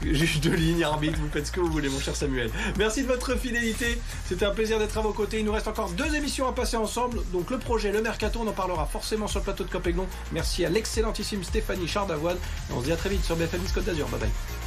Juge 0.03 0.41
de 0.41 0.51
ligne, 0.51 0.83
arbitre, 0.85 1.19
vous 1.19 1.29
faites 1.31 1.47
ce 1.47 1.53
que 1.53 1.61
vous 1.61 1.71
voulez, 1.71 1.89
mon 1.89 2.01
cher 2.01 2.17
Samuel. 2.17 2.51
Merci 2.79 3.03
de 3.03 3.07
votre 3.07 3.37
fidélité. 3.37 4.01
C'était 4.27 4.47
un 4.47 4.51
plaisir 4.51 4.60
d'être 4.69 4.99
à 4.99 5.01
vos 5.01 5.13
côtés. 5.13 5.39
Il 5.39 5.45
nous 5.45 5.53
reste 5.53 5.69
encore 5.69 5.91
deux 5.91 6.15
émissions 6.15 6.47
à 6.47 6.53
passer 6.53 6.77
ensemble. 6.77 7.21
Donc, 7.33 7.51
le 7.51 7.59
projet, 7.59 7.93
le 7.93 8.03
mercato, 8.03 8.41
on 8.43 8.47
en 8.47 8.53
parlera 8.53 8.87
forcément 8.87 9.27
sur 9.27 9.41
le 9.41 9.45
plateau 9.45 9.65
de 9.65 9.71
Copéglon. 9.71 10.07
Merci 10.33 10.65
à 10.65 10.69
l'excellentissime 10.69 11.43
Stéphanie 11.43 11.89
Chardavoine. 11.89 12.37
on 12.71 12.81
se 12.81 12.87
dit 12.87 12.93
à 12.93 12.97
très 12.97 13.09
vite 13.09 13.25
sur 13.25 13.37
BFM 13.37 13.61
Côte 13.75 13.85
d'Azur. 13.85 14.09
Bye 14.09 14.21
bye. 14.21 14.60